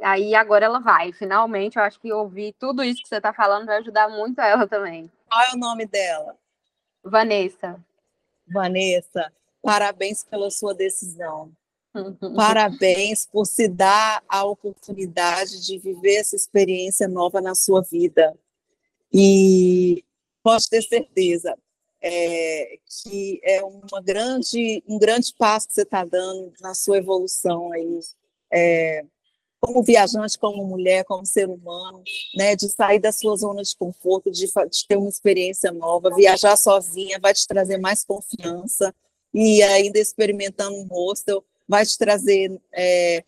[0.00, 1.12] Aí agora ela vai.
[1.12, 4.66] Finalmente, eu acho que ouvir tudo isso que você está falando vai ajudar muito ela
[4.66, 5.12] também.
[5.30, 6.34] Qual é o nome dela?
[7.04, 7.78] Vanessa.
[8.50, 9.30] Vanessa,
[9.62, 11.52] parabéns pela sua decisão.
[12.36, 18.36] Parabéns por se dar a oportunidade de viver essa experiência nova na sua vida.
[19.12, 20.04] E
[20.42, 21.56] pode ter certeza
[22.00, 27.72] é, que é uma grande, um grande passo que você está dando na sua evolução
[27.72, 28.00] aí,
[28.52, 29.04] é,
[29.60, 32.02] como viajante, como mulher, como ser humano,
[32.36, 36.56] né, de sair da sua zona de conforto, de, de ter uma experiência nova, viajar
[36.56, 38.94] sozinha vai te trazer mais confiança
[39.34, 43.22] e ainda experimentando um hostel vai te trazer é,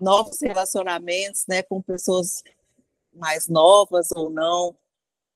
[0.00, 2.42] novos relacionamentos, né, com pessoas
[3.12, 4.74] mais novas ou não.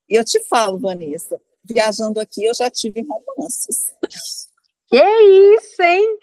[0.09, 3.93] E eu te falo, Vanessa, viajando aqui eu já tive romances.
[4.89, 5.03] Que
[5.55, 6.17] isso, hein?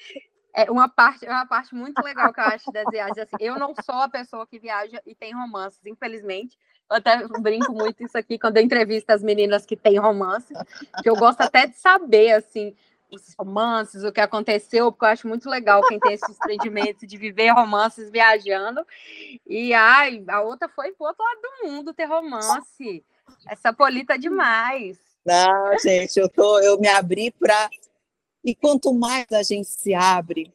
[0.57, 3.19] É uma parte, é uma parte muito legal que eu acho das viagens.
[3.19, 6.57] Assim, eu não sou a pessoa que viaja e tem romances, infelizmente.
[6.91, 10.57] Eu até brinco muito isso aqui quando eu entrevisto as meninas que têm romances,
[11.03, 12.75] que eu gosto até de saber, assim,
[13.11, 17.17] os romances, o que aconteceu, porque eu acho muito legal quem tem esses empreendimentos de
[17.17, 18.85] viver romances viajando.
[19.47, 23.05] E ai, a outra foi pro outro lado do mundo ter romance.
[23.47, 24.99] Essa polita demais.
[25.25, 27.71] Não, gente, eu tô, eu me abri para
[28.45, 30.53] e quanto mais a gente se abre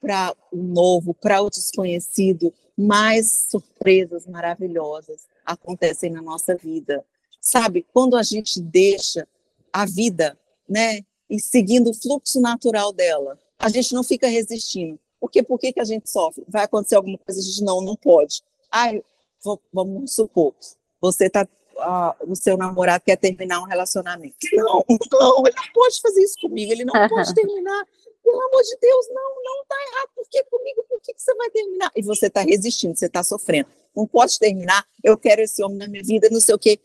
[0.00, 7.04] para o novo, para o desconhecido, mais surpresas maravilhosas acontecem na nossa vida.
[7.40, 9.26] Sabe, quando a gente deixa
[9.72, 10.38] a vida,
[10.68, 13.38] né, e seguindo o fluxo natural dela.
[13.58, 15.00] A gente não fica resistindo.
[15.18, 16.44] Porque por que, que a gente sofre?
[16.46, 18.42] Vai acontecer alguma coisa, a gente não, não pode.
[18.70, 19.02] Ai,
[19.42, 20.52] vou, vamos supor,
[21.00, 24.36] você tá, uh, o seu namorado quer terminar um relacionamento.
[24.52, 27.86] Não, não, ele não pode fazer isso comigo, ele não pode terminar.
[28.22, 30.08] Pelo amor de Deus, não, não tá errado.
[30.14, 30.84] Por que comigo?
[30.88, 31.90] Por que, que você vai terminar?
[31.96, 33.68] E você está resistindo, você está sofrendo.
[33.96, 36.78] Não pode terminar, eu quero esse homem na minha vida, não sei o quê.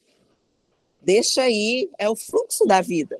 [1.01, 3.19] Deixa aí, é o fluxo da vida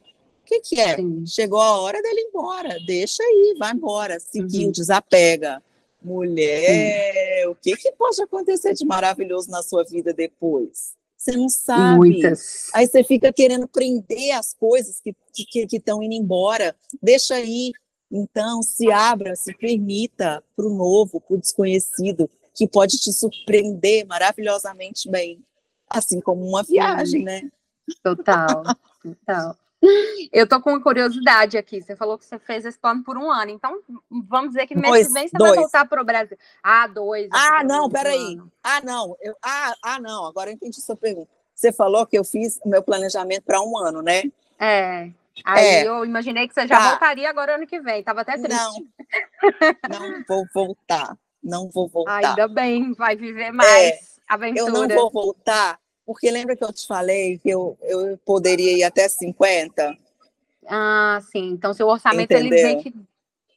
[0.62, 0.98] que, é?
[1.26, 4.72] Chegou a hora dele ir embora, deixa aí, vai embora, seguiu, uhum.
[4.72, 5.62] desapega.
[6.02, 7.50] Mulher, Sim.
[7.50, 10.96] o que, que pode acontecer de maravilhoso na sua vida depois?
[11.18, 11.98] Você não sabe.
[11.98, 12.70] Muitas.
[12.74, 16.76] Aí você fica querendo prender as coisas que estão que, que indo embora.
[17.02, 17.72] Deixa aí.
[18.10, 24.06] Então, se abra, se permita para o novo, para o desconhecido, que pode te surpreender
[24.08, 25.44] maravilhosamente bem.
[25.90, 27.42] Assim como uma viagem, né?
[28.04, 28.64] Total,
[29.04, 29.58] total.
[30.32, 31.82] Eu tô com uma curiosidade aqui.
[31.82, 33.52] Você falou que você fez esse plano por um ano.
[33.52, 35.52] Então, vamos dizer que mês dois, que vem você dois.
[35.52, 36.38] vai voltar para o Brasil.
[36.64, 37.30] Ah, dois.
[37.32, 38.40] Ah, não, peraí.
[38.64, 39.16] Ah, não.
[39.22, 40.26] Eu, ah, ah, não.
[40.26, 41.30] Agora eu entendi sua pergunta.
[41.54, 44.24] Você falou que eu fiz o meu planejamento para um ano, né?
[44.60, 45.12] É.
[45.44, 45.88] Aí é.
[45.88, 46.90] eu imaginei que você já tá.
[46.92, 48.04] voltaria agora ano que vem.
[48.04, 48.88] Tava até triste.
[49.90, 51.18] Não, não vou voltar.
[51.44, 52.30] Não vou voltar.
[52.30, 54.00] Ainda bem, vai viver mais é.
[54.56, 58.84] Eu não vou voltar porque lembra que eu te falei que eu, eu poderia ir
[58.84, 59.94] até 50?
[60.66, 61.50] Ah, sim.
[61.50, 62.80] Então, seu orçamento Entendeu?
[62.80, 62.94] ele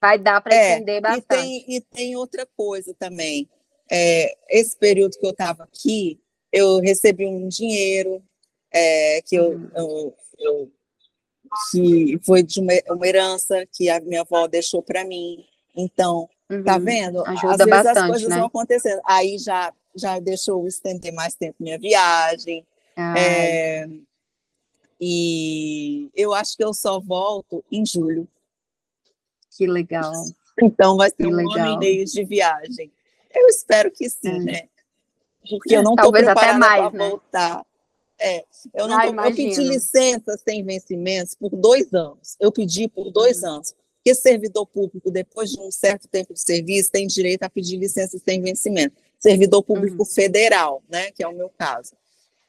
[0.01, 1.25] vai dar para é, entender bastante.
[1.25, 3.49] E tem, e tem outra coisa também.
[3.89, 6.21] É, esse período que eu estava aqui,
[6.53, 8.21] eu recebi um dinheiro
[8.73, 9.71] é, que eu, uhum.
[9.77, 10.73] eu, eu,
[11.71, 15.45] que foi de uma, uma, herança que a minha avó deixou para mim.
[15.77, 16.65] Então, tá uhum.
[16.65, 17.25] tá vendo?
[17.25, 18.37] Ajuda Às vezes bastante, as coisas né?
[18.39, 19.01] vão acontecendo.
[19.05, 22.67] Aí já já deixou estender mais tempo minha viagem.
[22.97, 23.89] É,
[25.01, 28.29] E eu acho que eu só volto em julho.
[29.57, 30.13] Que legal.
[30.63, 31.59] Então vai ser que um legal.
[31.59, 32.93] ano e meio de viagem.
[33.35, 34.39] Eu espero que sim, é.
[34.39, 34.69] né?
[35.49, 37.09] Porque eu não estou preparada para né?
[37.09, 37.67] voltar.
[38.19, 42.37] É, eu, não ah, tô, eu pedi licença sem vencimentos por dois anos.
[42.39, 43.53] Eu pedi por dois uhum.
[43.53, 43.75] anos.
[43.97, 48.19] Porque servidor público, depois de um certo tempo de serviço, tem direito a pedir licença
[48.19, 48.97] sem vencimento.
[49.21, 50.05] Servidor público uhum.
[50.05, 51.13] federal, né?
[51.13, 51.95] Que é o meu caso.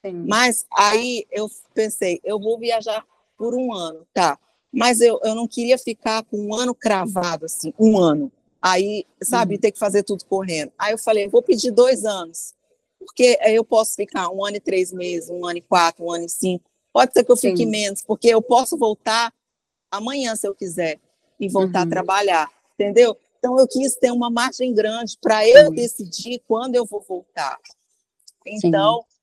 [0.03, 0.25] Sim.
[0.27, 3.05] Mas aí eu pensei, eu vou viajar
[3.37, 4.39] por um ano, tá?
[4.73, 8.31] Mas eu, eu não queria ficar com um ano cravado, assim, um ano.
[8.59, 9.61] Aí, sabe, uhum.
[9.61, 10.71] ter que fazer tudo correndo.
[10.77, 12.53] Aí eu falei, vou pedir dois anos
[13.01, 16.25] porque eu posso ficar um ano e três meses, um ano e quatro, um ano
[16.25, 16.69] e cinco.
[16.93, 17.65] Pode ser que eu fique Sim.
[17.65, 19.33] menos, porque eu posso voltar
[19.89, 20.99] amanhã, se eu quiser,
[21.39, 21.87] e voltar uhum.
[21.87, 23.17] a trabalhar, entendeu?
[23.41, 25.75] Então, eu quis ter uma margem grande para eu Sim.
[25.75, 27.57] decidir quando eu vou voltar.
[28.45, 29.17] Então, Sim.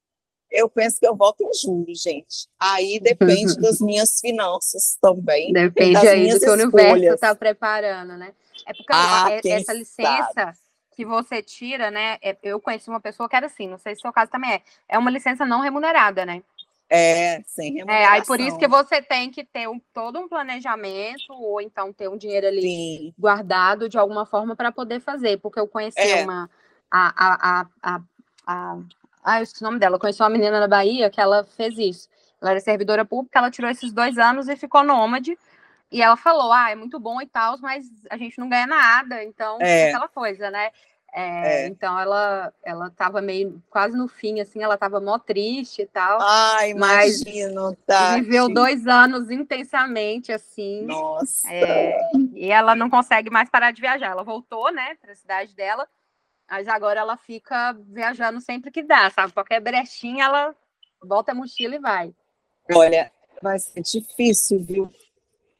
[0.50, 2.48] eu penso que eu volto em julho, gente.
[2.58, 5.52] Aí depende das minhas finanças também.
[5.52, 8.34] Depende aí do que o universo está preparando, né?
[8.66, 10.32] É porque ah, é, essa licença.
[10.34, 10.58] Sabe?
[10.98, 12.18] que você tira, né?
[12.20, 14.54] É, eu conheci uma pessoa que era assim, não sei se o seu caso também
[14.54, 14.62] é.
[14.88, 16.42] É uma licença não remunerada, né?
[16.90, 18.14] É, sem remuneração.
[18.14, 21.92] É, aí por isso que você tem que ter um, todo um planejamento, ou então
[21.92, 23.14] ter um dinheiro ali Sim.
[23.18, 25.38] guardado de alguma forma para poder fazer.
[25.38, 26.22] Porque eu conheci é.
[26.22, 26.50] uma.
[26.90, 28.00] A, a, a, a,
[28.46, 28.78] a,
[29.22, 29.96] ah, eu esqueci o nome dela.
[29.96, 32.08] Eu conheci uma menina na Bahia que ela fez isso.
[32.40, 35.36] Ela era servidora pública, ela tirou esses dois anos e ficou nômade.
[35.90, 39.22] E ela falou: ah, é muito bom e tal, mas a gente não ganha nada,
[39.24, 39.88] então é.
[39.88, 40.70] aquela coisa, né?
[41.12, 41.66] É, é.
[41.66, 46.18] Então ela ela estava meio quase no fim, assim, ela estava mó triste e tal.
[46.20, 48.16] Ah, imagino, tá.
[48.16, 50.82] Viveu dois anos intensamente, assim.
[50.82, 51.48] Nossa.
[51.50, 51.98] É,
[52.34, 54.10] e ela não consegue mais parar de viajar.
[54.10, 55.88] Ela voltou, né, para a cidade dela,
[56.48, 59.32] mas agora ela fica viajando sempre que dá, sabe?
[59.32, 60.54] Qualquer brechinha ela
[61.02, 62.14] bota a mochila e vai.
[62.72, 63.10] Olha,
[63.42, 64.92] vai ser difícil, viu?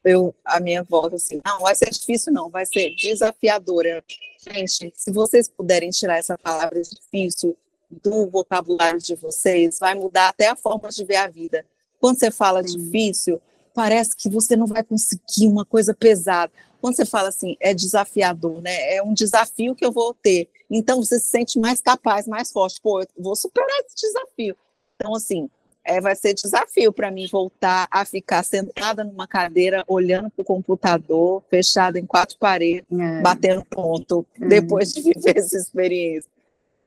[0.03, 4.03] eu, a minha volta assim, não, vai ser difícil não, vai ser desafiadora.
[4.41, 7.57] Gente, se vocês puderem tirar essa palavra difícil
[7.91, 11.65] do vocabulário de vocês, vai mudar até a forma de ver a vida.
[11.99, 12.77] Quando você fala Sim.
[12.77, 13.41] difícil,
[13.73, 16.53] parece que você não vai conseguir uma coisa pesada.
[16.79, 18.95] Quando você fala assim, é desafiador, né?
[18.95, 20.49] É um desafio que eu vou ter.
[20.71, 22.79] Então você se sente mais capaz, mais forte.
[22.81, 24.55] Pô, eu vou superar esse desafio.
[24.95, 25.49] Então, assim,
[25.83, 30.45] é, vai ser desafio para mim voltar a ficar sentada numa cadeira, olhando para o
[30.45, 33.21] computador, fechada em quatro paredes, é.
[33.21, 34.47] batendo ponto, uhum.
[34.47, 36.29] depois de viver essa experiência.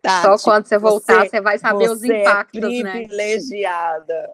[0.01, 4.30] Tati, Só quando você voltar, você, você vai saber os é impactos, é privilegiada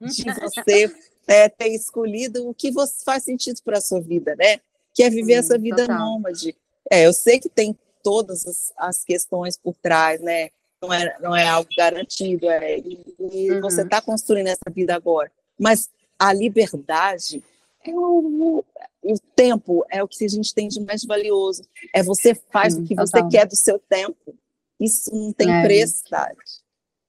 [0.00, 0.08] né?
[0.08, 0.94] de você
[1.26, 4.60] é, ter escolhido o que você faz sentido para a sua vida, né?
[4.94, 5.98] Que é viver essa vida total.
[5.98, 6.54] nômade.
[6.90, 10.50] É, eu sei que tem todas as, as questões por trás, né?
[10.82, 13.60] Não é, não é algo garantido, é, e, e uhum.
[13.60, 15.30] você está construindo essa vida agora.
[15.58, 17.42] Mas a liberdade,
[17.84, 18.64] é o,
[19.02, 21.64] o tempo é o que a gente tem de mais valioso.
[21.94, 23.06] É você faz o que total.
[23.06, 24.34] você quer do seu tempo.
[24.80, 25.62] Isso não tem é.
[25.62, 26.04] preço?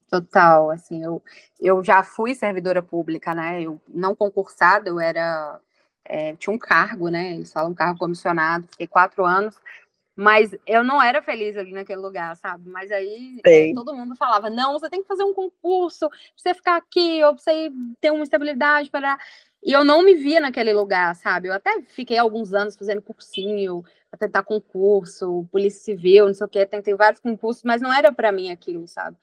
[0.10, 1.22] Total, assim, eu,
[1.60, 3.62] eu já fui servidora pública, né?
[3.62, 5.60] Eu não concursada, eu era
[6.04, 7.34] é, tinha um cargo, né?
[7.34, 9.56] Eles falam um cargo comissionado, fiquei quatro anos.
[10.20, 12.70] Mas eu não era feliz ali naquele lugar, sabe?
[12.70, 16.54] Mas aí é, todo mundo falava: não, você tem que fazer um concurso pra você
[16.54, 19.18] ficar aqui, ou pra você ter uma estabilidade para.
[19.64, 21.48] E eu não me via naquele lugar, sabe?
[21.48, 26.50] Eu até fiquei alguns anos fazendo cursinho, para tentar concurso, polícia civil, não sei o
[26.50, 29.16] quê, tentei vários concursos, mas não era para mim aquilo, sabe?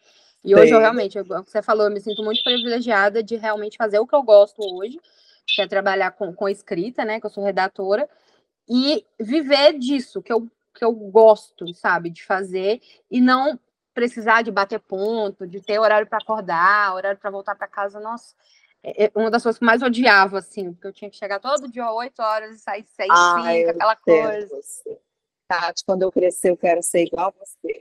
[0.42, 3.76] E hoje eu realmente, o que você falou, eu me sinto muito privilegiada de realmente
[3.76, 4.98] fazer o que eu gosto hoje,
[5.46, 7.20] que é trabalhar com, com escrita, né?
[7.20, 8.08] Que eu sou redatora,
[8.68, 13.58] e viver disso, que eu que eu gosto, sabe, de fazer e não
[13.94, 17.98] precisar de bater ponto, de ter horário para acordar, horário para voltar para casa.
[17.98, 18.34] Nossa,
[18.82, 21.70] é, é uma das coisas que mais odiava, assim, porque eu tinha que chegar todo
[21.70, 24.48] dia 8 horas e sair 6, ah, 5, aquela coisa.
[24.48, 25.00] Você.
[25.48, 27.80] Tati, quando eu crescer, eu quero ser igual a você.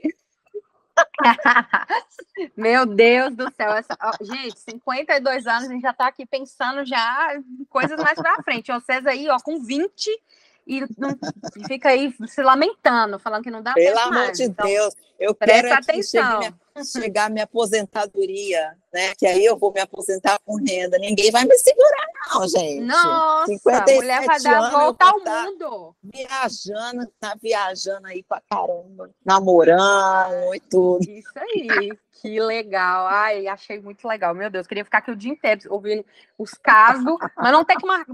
[2.56, 3.96] Meu Deus do céu, essa...
[4.22, 8.72] gente, 52 anos, a gente já está aqui pensando já em coisas mais para frente.
[8.72, 10.10] Vocês aí, ó, com 20,
[10.66, 11.16] e não,
[11.66, 14.36] fica aí se lamentando, falando que não dá Pelo amor mais.
[14.36, 16.40] de então, Deus, eu quero atenção.
[16.84, 19.14] Chegar, chegar minha aposentadoria, né?
[19.16, 20.98] Que aí eu vou me aposentar com renda.
[20.98, 22.84] Ninguém vai me segurar, não, gente.
[22.84, 25.96] Nossa, a mulher vai dar a volta ao mundo.
[26.02, 31.08] Viajando, tá viajando aí pra caramba, namorando e tudo.
[31.08, 31.96] Isso aí.
[32.20, 33.06] Que legal.
[33.08, 34.34] Ai, achei muito legal.
[34.34, 36.04] Meu Deus, queria ficar aqui o dia inteiro ouvindo
[36.38, 37.04] os casos,
[37.36, 38.04] mas não tem que mar...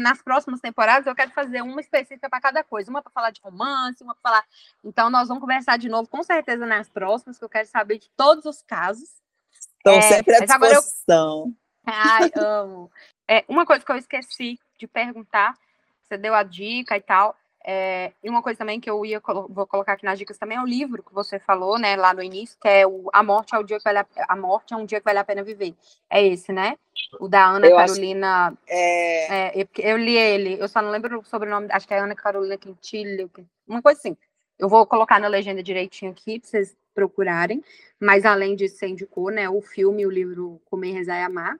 [0.00, 3.40] nas próximas temporadas eu quero fazer uma específica para cada coisa, uma para falar de
[3.40, 4.44] romance, uma para falar.
[4.82, 8.10] Então nós vamos conversar de novo, com certeza nas próximas, que eu quero saber de
[8.16, 9.08] todos os casos.
[9.50, 11.54] Estão é, sempre à disposição.
[11.86, 12.90] Ai, amo.
[13.28, 15.54] É, uma coisa que eu esqueci de perguntar,
[16.02, 17.36] você deu a dica e tal,
[17.66, 20.60] é, e uma coisa também que eu ia vou colocar aqui nas dicas também é
[20.60, 23.58] o livro que você falou, né, lá no início, que é o A Morte é
[23.58, 25.74] o dia que vale a, a Morte é um dia que vale a pena viver.
[26.10, 26.76] É esse, né?
[27.18, 28.48] O da Ana eu Carolina.
[28.48, 29.62] Acho, é...
[29.62, 29.66] é...
[29.78, 33.30] eu li ele, eu só não lembro o sobrenome, acho que é Ana Carolina Quintilho,
[33.66, 34.16] uma coisa assim.
[34.58, 37.62] Eu vou colocar na legenda direitinho aqui para vocês procurarem.
[37.98, 41.58] Mas além disso, você indicou, né, o filme, o livro Comer, Rezar e Amar.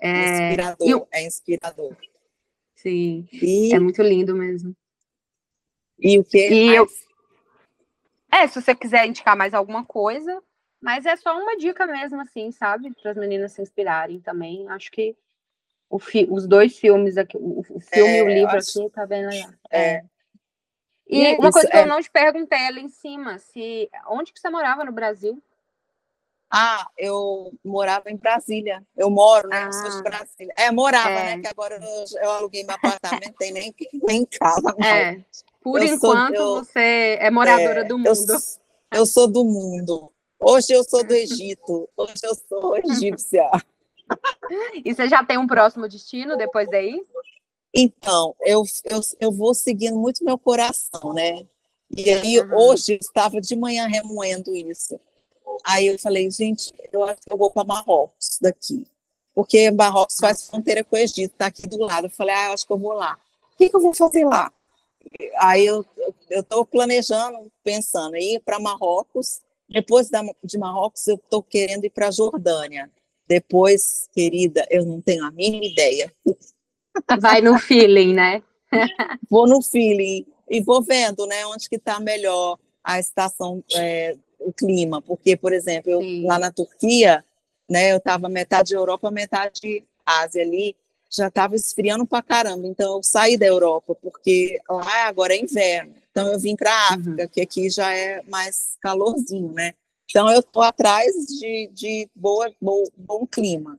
[0.00, 1.96] É inspirador, é inspirador.
[2.74, 3.72] Sim, e...
[3.72, 4.74] é muito lindo mesmo.
[5.98, 6.86] E o que e eu...
[8.32, 10.42] É, se você quiser indicar mais alguma coisa,
[10.80, 12.92] mas é só uma dica mesmo, assim, sabe?
[13.00, 14.68] Para as meninas se inspirarem também.
[14.68, 15.16] Acho que
[16.00, 16.26] fi...
[16.28, 18.80] os dois filmes aqui, o, filme é, e o livro acho...
[18.80, 19.50] aqui, tá bem legal.
[19.70, 19.82] É.
[19.82, 20.04] é.
[21.08, 24.32] E, e uma coisa que eu é não te perguntei ali em cima, se onde
[24.32, 25.42] que você morava no Brasil?
[26.54, 28.84] Ah, eu morava em Brasília.
[28.94, 29.62] Eu moro, né?
[29.62, 29.66] Ah.
[29.66, 30.02] Eu sou de ah.
[30.02, 30.54] Brasília.
[30.54, 31.32] É, morava, né?
[31.32, 31.36] é.
[31.36, 31.42] né?
[31.42, 34.74] Que agora eu, eu aluguei meu apartamento, tem nem, nem casa.
[34.84, 35.18] É.
[35.62, 38.08] Por eu enquanto, sou, eu, você é moradora é, do mundo.
[38.10, 40.12] Eu, eu, sou do mundo.
[40.38, 41.88] Hoje eu sou do Egito.
[41.96, 43.48] Hoje eu sou egípcia.
[44.84, 47.02] e você já tem um próximo destino depois daí?
[47.74, 51.46] Então, eu, eu, eu vou seguindo muito meu coração, né?
[51.94, 52.56] E aí, uhum.
[52.56, 54.98] hoje, eu estava de manhã remoendo isso
[55.64, 58.86] Aí eu falei, gente, eu acho que eu vou para Marrocos daqui.
[59.34, 62.06] Porque Marrocos faz fronteira com o Egito, está aqui do lado.
[62.06, 63.18] Eu falei, ah, eu acho que eu vou lá.
[63.54, 64.52] O que, que eu vou fazer lá?
[65.38, 65.84] Aí eu
[66.30, 69.40] estou planejando, pensando em ir para Marrocos.
[69.68, 72.90] Depois da, de Marrocos, eu estou querendo ir para Jordânia.
[73.26, 76.12] Depois, querida, eu não tenho a mínima ideia.
[77.20, 78.42] Vai no feeling, né?
[79.30, 84.52] vou no feeling e vou vendo, né, onde que está melhor a estação é, o
[84.52, 87.24] clima, porque, por exemplo, eu, lá na Turquia,
[87.70, 90.74] né, eu estava metade Europa, metade Ásia ali,
[91.10, 92.66] já estava esfriando pra caramba.
[92.66, 95.94] Então eu saí da Europa, porque lá agora é inverno.
[96.10, 97.00] Então eu vim para a uhum.
[97.00, 97.28] África, uhum.
[97.28, 99.74] que aqui já é mais calorzinho, né?
[100.10, 103.78] Então eu estou atrás de, de boa, bom, bom clima.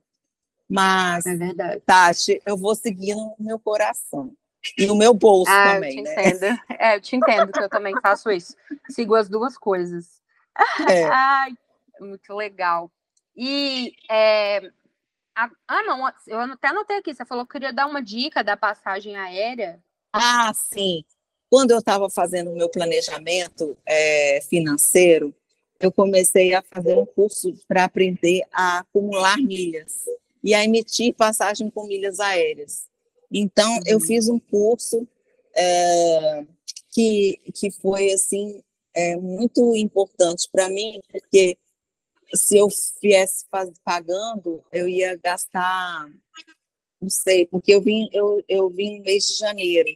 [0.73, 1.81] Mas, é verdade.
[1.85, 4.35] Tati, eu vou seguindo o meu coração.
[4.75, 6.29] E o meu bolso ah, também, eu te né?
[6.29, 6.59] Entendo.
[6.79, 8.55] É, eu te entendo que eu também faço isso.
[8.89, 10.19] Sigo as duas coisas.
[10.89, 11.03] É.
[11.13, 11.51] Ai,
[11.99, 12.89] muito legal.
[13.35, 14.71] E é,
[15.35, 18.57] a, ah, não, eu até anotei aqui, você falou que queria dar uma dica da
[18.57, 19.79] passagem aérea.
[20.11, 21.03] Ah, sim.
[21.51, 25.35] Quando eu estava fazendo o meu planejamento é, financeiro,
[25.79, 30.05] eu comecei a fazer um curso para aprender a acumular milhas
[30.43, 32.87] e a emitir passagem com milhas aéreas.
[33.31, 33.81] Então, uhum.
[33.87, 35.07] eu fiz um curso
[35.55, 36.45] é,
[36.91, 38.61] que, que foi assim
[38.95, 41.57] é muito importante para mim, porque
[42.35, 42.67] se eu
[43.01, 43.45] viesse
[43.83, 46.07] pagando, eu ia gastar,
[47.01, 49.89] não sei, porque eu vim, eu, eu vim no mês de janeiro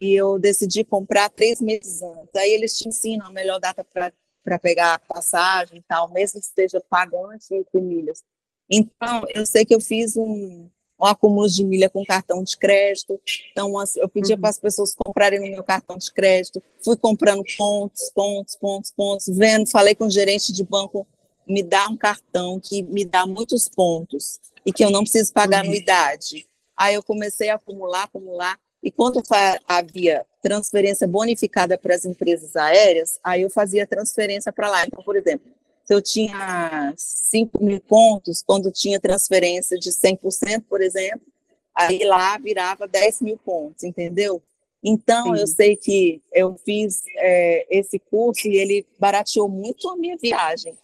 [0.00, 2.34] e eu decidi comprar três meses antes.
[2.34, 6.46] Aí eles te ensinam a melhor data para pegar a passagem e tal, mesmo que
[6.46, 8.24] esteja pagante com milhas.
[8.72, 10.66] Então, eu sei que eu fiz um,
[10.98, 13.20] um acúmulo de milha com cartão de crédito.
[13.50, 14.40] Então, eu pedia uhum.
[14.40, 19.26] para as pessoas comprarem no meu cartão de crédito, fui comprando pontos, pontos, pontos, pontos,
[19.28, 21.06] vendo, falei com o gerente de banco,
[21.46, 25.62] me dá um cartão que me dá muitos pontos e que eu não preciso pagar
[25.62, 25.70] uhum.
[25.70, 26.46] anuidade.
[26.74, 29.22] Aí eu comecei a acumular, acumular, e quando
[29.68, 34.84] havia transferência bonificada para as empresas aéreas, aí eu fazia transferência para lá.
[34.84, 35.52] Então, por exemplo,
[35.84, 41.26] se eu tinha 5 mil pontos, quando tinha transferência de 100%, por exemplo,
[41.74, 44.42] aí lá virava 10 mil pontos, entendeu?
[44.82, 45.40] Então, Sim.
[45.40, 50.76] eu sei que eu fiz é, esse curso e ele barateou muito a minha viagem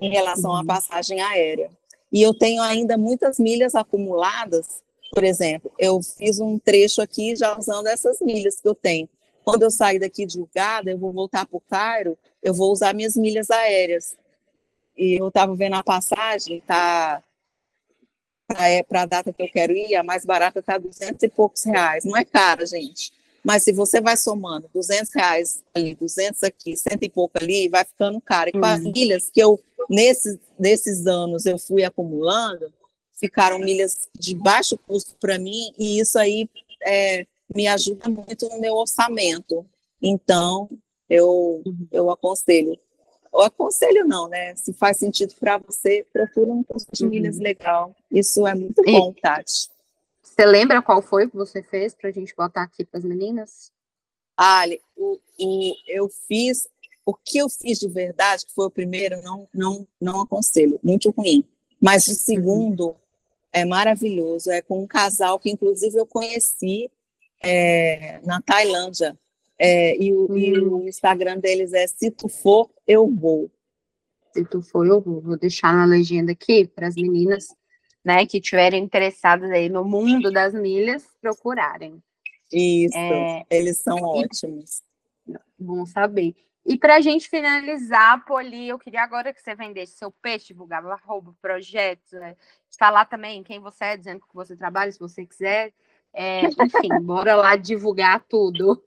[0.00, 0.58] em relação uhum.
[0.58, 1.70] à passagem aérea.
[2.12, 4.82] E eu tenho ainda muitas milhas acumuladas.
[5.12, 9.08] Por exemplo, eu fiz um trecho aqui já usando essas milhas que eu tenho.
[9.44, 12.92] Quando eu sair daqui de Uganda, eu vou voltar para o Cairo, eu vou usar
[12.92, 14.16] minhas milhas aéreas
[14.96, 17.22] e eu estava vendo a passagem, tá
[18.46, 21.64] para é, a data que eu quero ir, a mais barata está 200 e poucos
[21.64, 22.04] reais.
[22.04, 23.12] Não é cara, gente.
[23.44, 27.84] Mas se você vai somando 200 reais ali, 200 aqui, cento e pouco ali, vai
[27.84, 28.50] ficando caro.
[28.50, 32.72] E com as milhas que eu, nesses, nesses anos, eu fui acumulando,
[33.14, 36.48] ficaram milhas de baixo custo para mim, e isso aí
[36.84, 37.24] é,
[37.54, 39.64] me ajuda muito no meu orçamento.
[40.02, 40.68] Então,
[41.08, 41.86] eu, uhum.
[41.92, 42.76] eu aconselho
[43.36, 44.54] o aconselho não, né?
[44.56, 47.42] Se faz sentido para você, procura um curso de milhas uhum.
[47.42, 47.96] legal.
[48.10, 49.70] Isso é muito bom, e, Tati.
[50.22, 53.72] Você lembra qual foi que você fez para a gente botar aqui para as meninas?
[54.36, 56.68] Ali, o, o, eu fiz
[57.04, 61.10] o que eu fiz de verdade, que foi o primeiro, não, não, não aconselho, muito
[61.10, 61.44] ruim.
[61.80, 62.96] Mas o segundo,
[63.56, 64.50] é maravilhoso.
[64.50, 66.90] É com um casal que, inclusive, eu conheci
[67.42, 69.16] é, na Tailândia.
[69.58, 70.36] É, e, o, hum.
[70.36, 73.50] e, o, Instagram deles é Se Tu For, Eu Vou.
[74.32, 75.20] Se Tu For, Eu Vou.
[75.20, 77.48] Vou deixar na legenda aqui para as meninas
[78.04, 82.00] né, que estiverem interessadas aí no mundo das milhas procurarem.
[82.52, 84.82] Isso, é, eles são e, ótimos.
[85.58, 86.36] Bom saber.
[86.64, 90.84] E para a gente finalizar, Poli, eu queria agora que você vendesse seu peixe, divulgar
[90.84, 92.36] arroba, projetos, né?
[92.76, 95.72] falar também quem você é, dizendo que você trabalha, se você quiser.
[96.12, 98.82] É, enfim, bora lá divulgar tudo.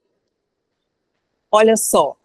[1.52, 2.16] Olha só,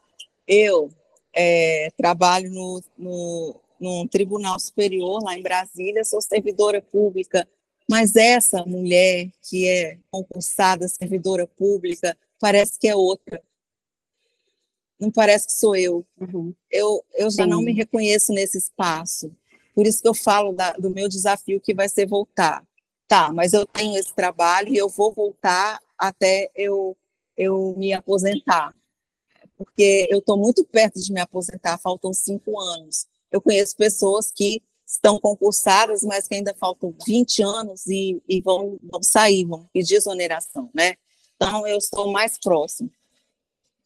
[0.46, 0.90] eu
[1.32, 7.48] é, trabalho no, no, num tribunal superior lá em Brasília, sou servidora pública,
[7.88, 13.42] mas essa mulher que é concursada servidora pública parece que é outra
[14.98, 16.06] não parece que sou eu.
[16.18, 16.54] Uhum.
[16.70, 17.50] Eu, eu já Sim.
[17.50, 19.30] não me reconheço nesse espaço.
[19.74, 22.64] Por isso que eu falo da, do meu desafio que vai ser voltar.
[23.06, 26.96] Tá, mas eu tenho esse trabalho e eu vou voltar até eu,
[27.36, 28.74] eu me aposentar.
[29.56, 33.06] Porque eu estou muito perto de me aposentar, faltam cinco anos.
[33.30, 38.78] Eu conheço pessoas que estão concursadas, mas que ainda faltam 20 anos e, e vão,
[38.82, 40.94] vão sair, vão pedir exoneração, né?
[41.36, 42.90] Então, eu estou mais próximo.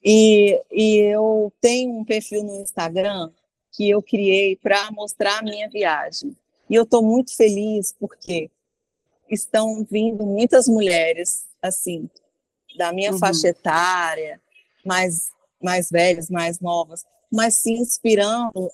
[0.04, 3.30] E, e eu tenho um perfil no Instagram
[3.72, 6.36] que eu criei para mostrar a minha viagem.
[6.68, 8.50] E eu estou muito feliz porque
[9.28, 12.08] estão vindo muitas mulheres, assim,
[12.76, 13.18] da minha uhum.
[13.18, 14.40] faixa etária,
[14.84, 15.30] mais,
[15.62, 18.70] mais velhas, mais novas, mas se inspirando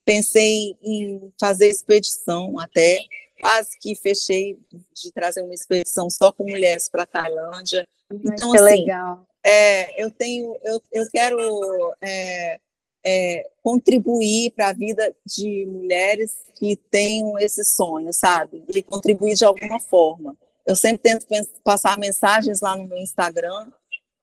[0.06, 3.00] Pensei em fazer expedição até,
[3.42, 4.56] quase que fechei
[4.94, 7.88] de trazer uma expedição só com mulheres para a Tailândia.
[8.14, 9.26] Então, que assim, legal.
[9.44, 12.60] É, eu tenho, eu, eu quero é,
[13.04, 18.64] é, contribuir para a vida de mulheres que tenham esse sonho, sabe?
[18.68, 20.38] E contribuir de alguma forma.
[20.66, 23.72] Eu sempre tento passar mensagens lá no meu Instagram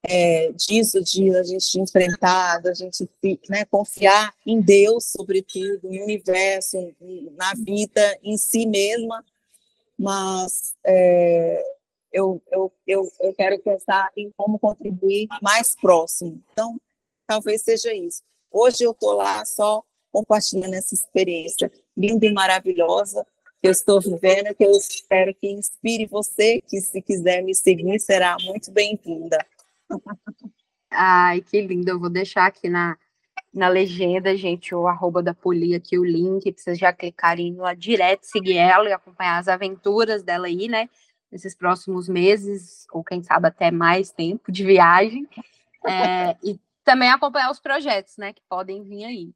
[0.04, 3.08] é, disso, de a gente enfrentar, da gente
[3.48, 6.76] né, confiar em Deus, sobretudo, no universo,
[7.36, 9.24] na vida em si mesma,
[9.96, 11.62] mas é,
[12.12, 16.42] eu, eu, eu, eu quero pensar em como contribuir mais próximo.
[16.52, 16.76] Então,
[17.26, 18.22] talvez seja isso.
[18.50, 23.24] Hoje eu estou lá só compartilhando essa experiência linda e maravilhosa
[23.62, 28.00] que eu estou vivendo, que eu espero que inspire você, que se quiser me seguir,
[28.00, 29.38] será muito bem-vinda.
[30.90, 31.88] Ai, que lindo.
[31.88, 32.98] Eu vou deixar aqui na,
[33.54, 37.72] na legenda, gente, o arroba da Poli aqui, o link, pra vocês já clicarem lá
[37.72, 40.90] direto, seguir ela e acompanhar as aventuras dela aí, né?
[41.30, 45.28] Nesses próximos meses, ou quem sabe até mais tempo de viagem.
[45.86, 49.32] É, e também acompanhar os projetos, né, que podem vir aí.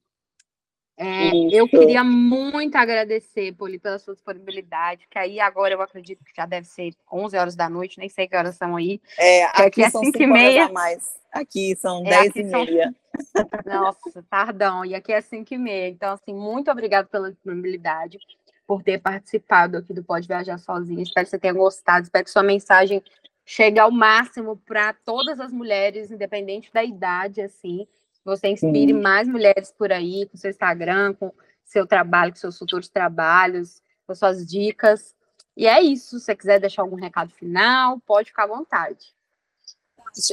[0.98, 6.32] É, eu queria muito agradecer, Poli, pela sua disponibilidade, que aí agora eu acredito que
[6.35, 8.98] já deve ser 11 horas da noite, nem sei que horas são aí.
[9.18, 10.68] É, aqui, aqui é são 5 e meia.
[10.70, 11.14] mais.
[11.31, 12.94] Aqui são é, 10 aqui e meia.
[13.20, 13.44] São...
[13.66, 14.86] Nossa, tardão.
[14.86, 15.89] E aqui é 5 e meia.
[15.89, 18.18] Então, assim, muito obrigada pela disponibilidade,
[18.66, 21.02] por ter participado aqui do Pode Viajar Sozinha.
[21.02, 22.05] Espero que você tenha gostado.
[22.05, 23.02] Espero que sua mensagem
[23.44, 27.86] chegue ao máximo para todas as mulheres, independente da idade, assim
[28.27, 29.01] você inspire Sim.
[29.01, 31.32] mais mulheres por aí, com seu Instagram, com
[31.65, 35.15] seu trabalho, com seus futuros trabalhos, com suas dicas.
[35.57, 36.19] E é isso.
[36.19, 39.15] Se você quiser deixar algum recado final, pode ficar à vontade.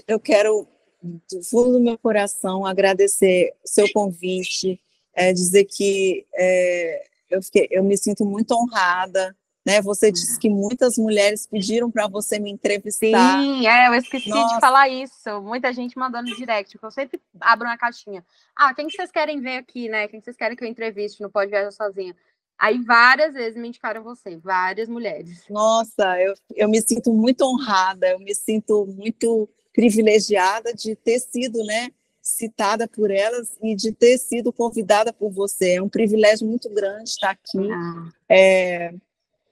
[0.07, 0.67] Eu quero,
[1.01, 4.81] do fundo do meu coração, agradecer o seu convite,
[5.13, 9.81] é, dizer que é, eu, fiquei, eu me sinto muito honrada né?
[9.81, 13.41] Você disse que muitas mulheres pediram para você me entrevistar.
[13.41, 14.55] Sim, é, eu esqueci Nossa.
[14.55, 15.41] de falar isso.
[15.41, 18.25] Muita gente mandando direct, eu sempre abro uma caixinha.
[18.55, 20.07] Ah, quem que vocês querem ver aqui, né?
[20.07, 22.15] Quem que vocês querem que eu entreviste no Pode Viajar Sozinha?
[22.57, 25.43] Aí várias vezes me indicaram você, várias mulheres.
[25.49, 31.63] Nossa, eu, eu me sinto muito honrada, eu me sinto muito privilegiada de ter sido,
[31.65, 31.89] né,
[32.21, 35.73] citada por elas e de ter sido convidada por você.
[35.73, 37.69] É um privilégio muito grande estar aqui.
[37.71, 38.09] Ah.
[38.29, 38.93] É,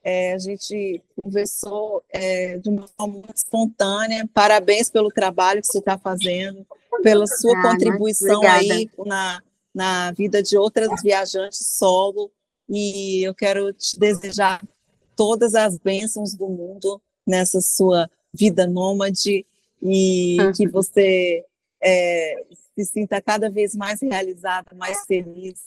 [0.04, 4.28] é, a gente conversou é, de uma forma muito espontânea.
[4.34, 6.66] Parabéns pelo trabalho que você está fazendo,
[7.02, 9.42] pela sua ah, contribuição aí na,
[9.74, 12.30] na vida de outras viajantes solo.
[12.68, 14.60] E eu quero te desejar
[15.14, 19.46] todas as bênçãos do mundo nessa sua vida nômade
[19.80, 20.52] e uhum.
[20.52, 21.44] que você
[21.80, 25.60] é, se sinta cada vez mais realizada, mais feliz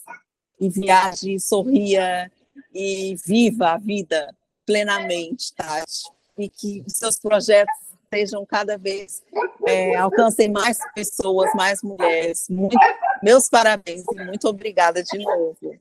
[0.60, 2.32] e viaje, sorria
[2.73, 4.34] e viva a vida
[4.65, 6.03] plenamente, Tati.
[6.38, 7.73] E que seus projetos
[8.14, 9.23] sejam cada vez,
[9.65, 12.48] é, alcancem mais pessoas, mais mulheres.
[12.49, 12.77] Muito,
[13.22, 15.76] meus parabéns e muito obrigada de novo.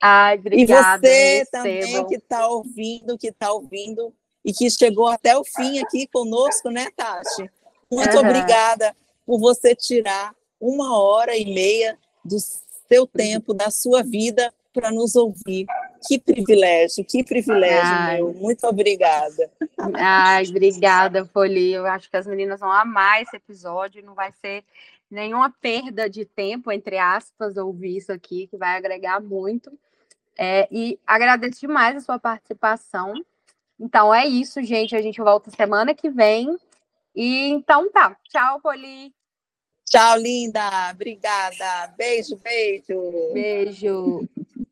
[0.00, 1.06] Ai, obrigada.
[1.06, 4.12] E você também que está ouvindo, que está ouvindo
[4.44, 7.50] e que chegou até o fim aqui conosco, né, Tati?
[7.90, 8.20] Muito uhum.
[8.20, 8.94] obrigada
[9.24, 12.36] por você tirar uma hora e meia do
[12.88, 15.66] seu tempo, da sua vida, para nos ouvir.
[16.06, 18.16] Que privilégio, que privilégio, Ai.
[18.16, 18.32] meu.
[18.32, 19.50] Muito obrigada.
[19.94, 21.72] Ai, obrigada, Poli.
[21.72, 24.04] Eu acho que as meninas vão amar esse episódio.
[24.04, 24.64] Não vai ser
[25.10, 29.70] nenhuma perda de tempo, entre aspas, ouvir isso aqui, que vai agregar muito.
[30.38, 33.14] É, e agradeço demais a sua participação.
[33.78, 34.94] Então é isso, gente.
[34.94, 36.56] A gente volta semana que vem.
[37.14, 38.16] E então tá.
[38.28, 39.12] Tchau, Poli.
[39.88, 40.90] Tchau, linda.
[40.92, 41.94] Obrigada.
[41.96, 43.32] Beijo, beijo.
[43.32, 44.28] Beijo.